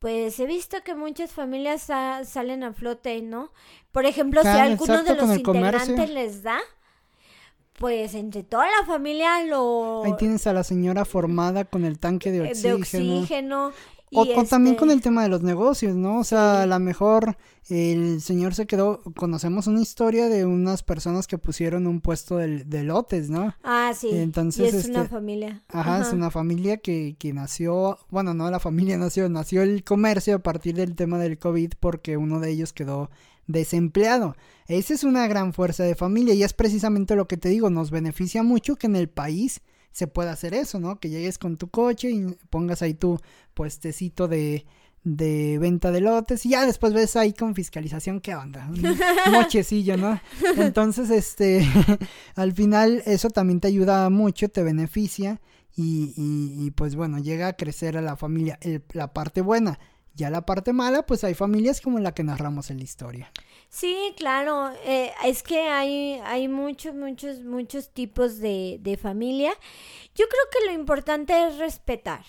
pues 0.00 0.40
he 0.40 0.46
visto 0.46 0.78
que 0.82 0.94
muchas 0.94 1.30
familias 1.30 1.82
salen 1.82 2.64
a 2.64 2.72
flote, 2.72 3.22
¿no? 3.22 3.52
Por 3.92 4.06
ejemplo, 4.06 4.42
si 4.42 4.48
alguno 4.48 5.04
de 5.04 5.14
los 5.14 5.36
integrantes 5.36 6.10
les 6.10 6.42
da, 6.42 6.58
pues 7.78 8.14
entre 8.14 8.42
toda 8.42 8.66
la 8.66 8.86
familia 8.86 9.44
lo... 9.44 10.02
Ahí 10.04 10.16
tienes 10.18 10.46
a 10.46 10.52
la 10.52 10.64
señora 10.64 11.04
formada 11.04 11.64
con 11.64 11.84
el 11.84 11.98
tanque 11.98 12.32
de 12.32 12.40
oxígeno. 12.40 12.76
De 12.76 12.82
oxígeno 12.82 13.72
o, 14.12 14.44
también 14.44 14.76
con 14.76 14.88
este 14.88 14.96
el 14.96 15.02
tema 15.02 15.22
de 15.22 15.28
los 15.28 15.42
negocios, 15.42 15.94
¿no? 15.94 16.18
O 16.18 16.24
sea, 16.24 16.62
a 16.62 16.66
lo 16.66 16.78
mejor 16.80 17.36
el 17.68 18.20
señor 18.20 18.54
se 18.54 18.66
quedó, 18.66 19.02
conocemos 19.16 19.66
una 19.68 19.80
historia 19.80 20.28
de 20.28 20.44
unas 20.44 20.82
personas 20.82 21.26
que 21.26 21.38
pusieron 21.38 21.86
un 21.86 22.00
puesto 22.00 22.36
de, 22.36 22.64
de 22.64 22.82
lotes, 22.82 23.30
¿no? 23.30 23.54
Ah, 23.62 23.92
sí. 23.94 24.08
Entonces, 24.12 24.74
y 24.74 24.76
es 24.76 24.84
una 24.86 25.02
este, 25.02 25.10
familia. 25.10 25.62
Ajá, 25.68 26.02
es 26.02 26.12
una 26.12 26.30
familia 26.30 26.78
que, 26.78 27.16
que 27.18 27.32
nació, 27.32 27.98
bueno, 28.10 28.34
no 28.34 28.50
la 28.50 28.58
familia 28.58 28.98
nació, 28.98 29.28
nació 29.28 29.62
el 29.62 29.84
comercio 29.84 30.36
a 30.36 30.38
partir 30.40 30.74
del 30.74 30.96
tema 30.96 31.18
del 31.18 31.38
COVID 31.38 31.74
porque 31.78 32.16
uno 32.16 32.40
de 32.40 32.50
ellos 32.50 32.72
quedó 32.72 33.10
desempleado. 33.46 34.36
Esa 34.66 34.94
es 34.94 35.04
una 35.04 35.26
gran 35.28 35.52
fuerza 35.52 35.84
de 35.84 35.94
familia 35.94 36.34
y 36.34 36.42
es 36.42 36.52
precisamente 36.52 37.16
lo 37.16 37.26
que 37.28 37.36
te 37.36 37.48
digo, 37.48 37.70
nos 37.70 37.90
beneficia 37.90 38.42
mucho 38.42 38.76
que 38.76 38.86
en 38.86 38.96
el 38.96 39.08
país 39.08 39.60
se 39.92 40.06
pueda 40.06 40.32
hacer 40.32 40.54
eso, 40.54 40.78
¿no? 40.80 40.98
Que 41.00 41.10
llegues 41.10 41.38
con 41.38 41.56
tu 41.56 41.68
coche 41.68 42.10
y 42.10 42.26
pongas 42.50 42.82
ahí 42.82 42.94
tu 42.94 43.18
puestecito 43.54 44.28
de, 44.28 44.64
de 45.02 45.58
venta 45.58 45.90
de 45.90 46.00
lotes 46.00 46.44
y 46.44 46.50
ya 46.50 46.66
después 46.66 46.92
ves 46.92 47.16
ahí 47.16 47.32
con 47.32 47.54
fiscalización 47.54 48.20
qué 48.20 48.34
onda, 48.34 48.68
un 48.68 48.82
mochecillo, 49.32 49.96
¿no? 49.96 50.20
Entonces, 50.56 51.10
este, 51.10 51.66
al 52.34 52.52
final 52.52 53.02
eso 53.06 53.30
también 53.30 53.60
te 53.60 53.68
ayuda 53.68 54.08
mucho, 54.10 54.48
te 54.48 54.62
beneficia 54.62 55.40
y, 55.74 56.12
y, 56.16 56.70
pues 56.72 56.94
bueno, 56.94 57.18
llega 57.18 57.48
a 57.48 57.52
crecer 57.54 57.96
a 57.96 58.02
la 58.02 58.16
familia. 58.16 58.58
la 58.92 59.12
parte 59.14 59.40
buena, 59.40 59.78
ya 60.14 60.28
la 60.28 60.44
parte 60.44 60.72
mala, 60.72 61.06
pues 61.06 61.24
hay 61.24 61.34
familias 61.34 61.80
como 61.80 61.98
la 62.00 62.12
que 62.12 62.24
narramos 62.24 62.70
en 62.70 62.78
la 62.78 62.84
historia. 62.84 63.32
Sí, 63.70 64.12
claro, 64.16 64.72
eh, 64.84 65.12
es 65.24 65.44
que 65.44 65.60
hay, 65.60 66.20
hay 66.24 66.48
muchos, 66.48 66.92
muchos, 66.92 67.40
muchos 67.44 67.90
tipos 67.90 68.38
de, 68.40 68.78
de 68.80 68.96
familia. 68.96 69.52
Yo 70.16 70.26
creo 70.26 70.42
que 70.50 70.66
lo 70.66 70.72
importante 70.72 71.46
es 71.46 71.56
respetar. 71.56 72.24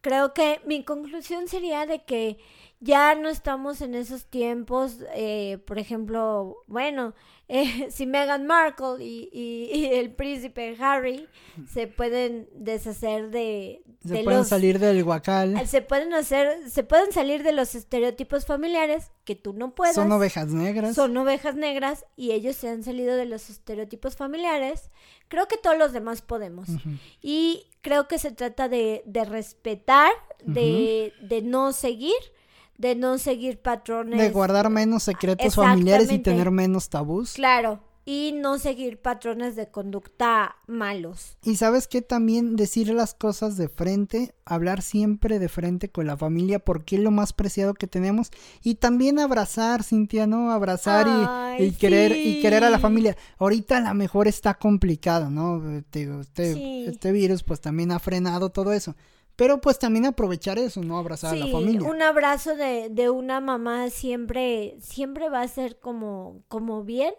Creo 0.00 0.32
que 0.32 0.60
mi 0.66 0.84
conclusión 0.84 1.48
sería 1.48 1.84
de 1.84 2.04
que 2.04 2.38
ya 2.78 3.16
no 3.16 3.28
estamos 3.28 3.80
en 3.80 3.96
esos 3.96 4.26
tiempos, 4.26 4.98
eh, 5.14 5.58
por 5.66 5.80
ejemplo, 5.80 6.58
bueno, 6.68 7.12
eh, 7.48 7.88
si 7.90 8.06
Meghan 8.06 8.46
Markle 8.46 8.96
y, 9.04 9.88
el 9.92 10.12
príncipe 10.12 10.76
Harry 10.80 11.26
se 11.72 11.86
pueden 11.86 12.48
deshacer 12.54 13.30
de, 13.30 13.82
se 14.06 14.22
pueden 14.22 14.44
salir 14.44 14.78
del 14.78 15.02
guacal. 15.02 15.66
se 15.66 15.82
pueden 15.82 16.12
hacer 16.12 16.68
se 16.70 16.84
pueden 16.84 17.12
salir 17.12 17.42
de 17.42 17.52
los 17.52 17.74
estereotipos 17.74 18.46
familiares 18.46 19.10
que 19.24 19.34
tú 19.34 19.52
no 19.52 19.74
puedes 19.74 19.94
son 19.94 20.12
ovejas 20.12 20.48
negras. 20.48 20.94
Son 20.94 21.16
ovejas 21.16 21.56
negras 21.56 22.04
y 22.16 22.32
ellos 22.32 22.56
se 22.56 22.68
han 22.68 22.82
salido 22.82 23.16
de 23.16 23.24
los 23.24 23.50
estereotipos 23.50 24.16
familiares. 24.16 24.90
Creo 25.28 25.48
que 25.48 25.56
todos 25.56 25.76
los 25.76 25.92
demás 25.92 26.22
podemos. 26.22 26.68
Y 27.20 27.66
creo 27.82 28.08
que 28.08 28.18
se 28.18 28.30
trata 28.30 28.68
de, 28.68 29.02
de 29.06 29.24
respetar 29.24 30.10
de, 30.44 31.12
de 31.20 31.42
no 31.42 31.72
seguir 31.72 32.14
de 32.78 32.94
no 32.94 33.18
seguir 33.18 33.60
patrones. 33.60 34.18
De 34.18 34.30
guardar 34.30 34.70
menos 34.70 35.02
secretos 35.02 35.56
familiares 35.56 36.10
y 36.10 36.20
tener 36.20 36.50
menos 36.50 36.88
tabús. 36.88 37.34
Claro, 37.34 37.80
y 38.10 38.32
no 38.32 38.58
seguir 38.58 39.02
patrones 39.02 39.54
de 39.54 39.68
conducta 39.68 40.56
malos. 40.66 41.36
Y 41.44 41.56
sabes 41.56 41.86
que 41.88 42.00
también 42.00 42.56
decir 42.56 42.88
las 42.88 43.12
cosas 43.12 43.58
de 43.58 43.68
frente, 43.68 44.34
hablar 44.46 44.80
siempre 44.80 45.38
de 45.38 45.50
frente 45.50 45.90
con 45.90 46.06
la 46.06 46.16
familia 46.16 46.58
porque 46.58 46.96
es 46.96 47.02
lo 47.02 47.10
más 47.10 47.34
preciado 47.34 47.74
que 47.74 47.86
tenemos 47.86 48.30
y 48.62 48.76
también 48.76 49.18
abrazar, 49.18 49.82
Cintia, 49.82 50.26
¿no? 50.26 50.52
Abrazar 50.52 51.06
y, 51.58 51.72
querer 51.72 52.16
y 52.16 52.40
querer 52.40 52.64
a 52.64 52.70
la 52.70 52.78
familia. 52.78 53.14
Ahorita 53.36 53.76
a 53.76 53.80
lo 53.80 53.94
mejor 53.94 54.26
está 54.26 54.54
complicado, 54.54 55.28
¿no? 55.28 55.76
Este, 55.76 56.08
este, 56.18 56.86
este 56.88 57.12
virus 57.12 57.42
pues 57.42 57.60
también 57.60 57.92
ha 57.92 57.98
frenado 57.98 58.48
todo 58.48 58.72
eso. 58.72 58.96
Pero 59.38 59.60
pues 59.60 59.78
también 59.78 60.04
aprovechar 60.04 60.58
eso, 60.58 60.82
¿no? 60.82 60.98
Abrazar 60.98 61.32
a 61.32 61.36
la 61.36 61.46
familia. 61.46 61.88
Un 61.88 62.02
abrazo 62.02 62.56
de, 62.56 62.88
de, 62.90 63.08
una 63.08 63.40
mamá 63.40 63.88
siempre, 63.88 64.74
siempre 64.80 65.28
va 65.28 65.42
a 65.42 65.46
ser 65.46 65.78
como, 65.78 66.42
como 66.48 66.82
bien. 66.82 67.14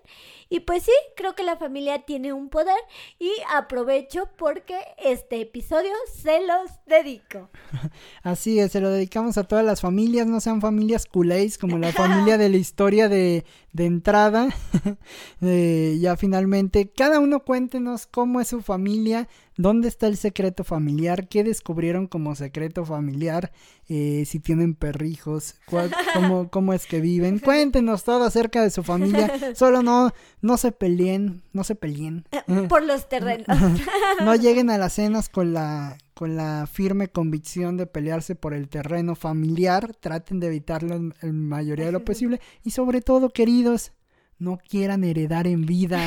Y 0.49 0.61
pues 0.61 0.83
sí, 0.83 0.91
creo 1.15 1.35
que 1.35 1.43
la 1.43 1.57
familia 1.57 2.05
tiene 2.05 2.33
un 2.33 2.49
poder 2.49 2.79
y 3.19 3.31
aprovecho 3.53 4.29
porque 4.35 4.79
este 4.97 5.41
episodio 5.41 5.91
se 6.11 6.45
los 6.45 6.71
dedico. 6.87 7.49
Así 8.23 8.59
es, 8.59 8.71
se 8.71 8.81
lo 8.81 8.89
dedicamos 8.89 9.37
a 9.37 9.43
todas 9.43 9.63
las 9.63 9.81
familias, 9.81 10.25
no 10.25 10.39
sean 10.39 10.59
familias 10.59 11.05
culés 11.05 11.59
como 11.59 11.77
la 11.77 11.91
familia 11.93 12.39
de 12.39 12.49
la 12.49 12.57
historia 12.57 13.09
de, 13.09 13.45
de 13.73 13.85
entrada. 13.85 14.49
eh, 15.41 15.97
ya 16.01 16.17
finalmente, 16.17 16.89
cada 16.89 17.19
uno 17.19 17.43
cuéntenos 17.45 18.07
cómo 18.07 18.41
es 18.41 18.47
su 18.47 18.61
familia, 18.61 19.27
¿Dónde 19.59 19.89
está 19.89 20.07
el 20.07 20.15
secreto 20.15 20.63
familiar? 20.63 21.27
¿Qué 21.27 21.43
descubrieron 21.43 22.07
como 22.07 22.33
secreto 22.33 22.85
familiar? 22.85 23.51
Eh, 23.91 24.23
si 24.27 24.39
tienen 24.39 24.75
perrijos, 24.75 25.55
cómo, 26.13 26.49
cómo, 26.51 26.73
es 26.73 26.85
que 26.85 27.01
viven. 27.01 27.39
Cuéntenos 27.39 28.03
todo 28.03 28.23
acerca 28.23 28.61
de 28.61 28.69
su 28.69 28.83
familia. 28.83 29.31
Solo 29.55 29.81
no, 29.81 30.13
no 30.41 30.57
se 30.57 30.71
peleen, 30.71 31.41
no 31.53 31.63
se 31.63 31.73
peleen. 31.73 32.23
Eh, 32.31 32.67
por 32.69 32.83
los 32.83 33.09
terrenos. 33.09 33.47
no 34.23 34.35
lleguen 34.35 34.69
a 34.69 34.77
las 34.77 34.93
cenas 34.93 35.27
con 35.27 35.53
la, 35.53 35.97
con 36.13 36.35
la 36.35 36.67
firme 36.71 37.07
convicción 37.07 37.77
de 37.77 37.87
pelearse 37.87 38.35
por 38.35 38.53
el 38.53 38.69
terreno 38.69 39.15
familiar. 39.15 39.95
Traten 39.95 40.39
de 40.39 40.47
evitarlo 40.47 40.93
en 40.95 41.49
mayoría 41.49 41.87
de 41.87 41.91
lo 41.91 42.05
posible. 42.05 42.39
Y 42.63 42.69
sobre 42.69 43.01
todo, 43.01 43.31
queridos, 43.31 43.91
no 44.37 44.57
quieran 44.57 45.03
heredar 45.03 45.47
en 45.47 45.65
vida. 45.65 45.99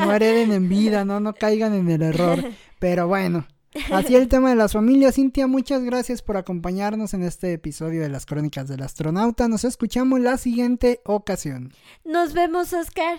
No 0.00 0.12
hereden 0.12 0.52
en 0.52 0.68
vida, 0.68 1.04
no, 1.04 1.20
no 1.20 1.32
caigan 1.32 1.74
en 1.74 1.88
el 1.88 2.02
error. 2.02 2.44
Pero 2.80 3.08
bueno, 3.08 3.46
así 3.92 4.14
el 4.14 4.28
tema 4.28 4.50
de 4.50 4.56
las 4.56 4.72
familias. 4.72 5.16
Cintia, 5.16 5.46
muchas 5.46 5.82
gracias 5.82 6.22
por 6.22 6.36
acompañarnos 6.36 7.14
en 7.14 7.22
este 7.22 7.52
episodio 7.52 8.02
de 8.02 8.08
las 8.08 8.26
Crónicas 8.26 8.68
del 8.68 8.82
Astronauta. 8.82 9.48
Nos 9.48 9.64
escuchamos 9.64 10.20
la 10.20 10.36
siguiente 10.36 11.00
ocasión. 11.04 11.72
Nos 12.04 12.32
vemos, 12.32 12.72
Oscar. 12.72 13.18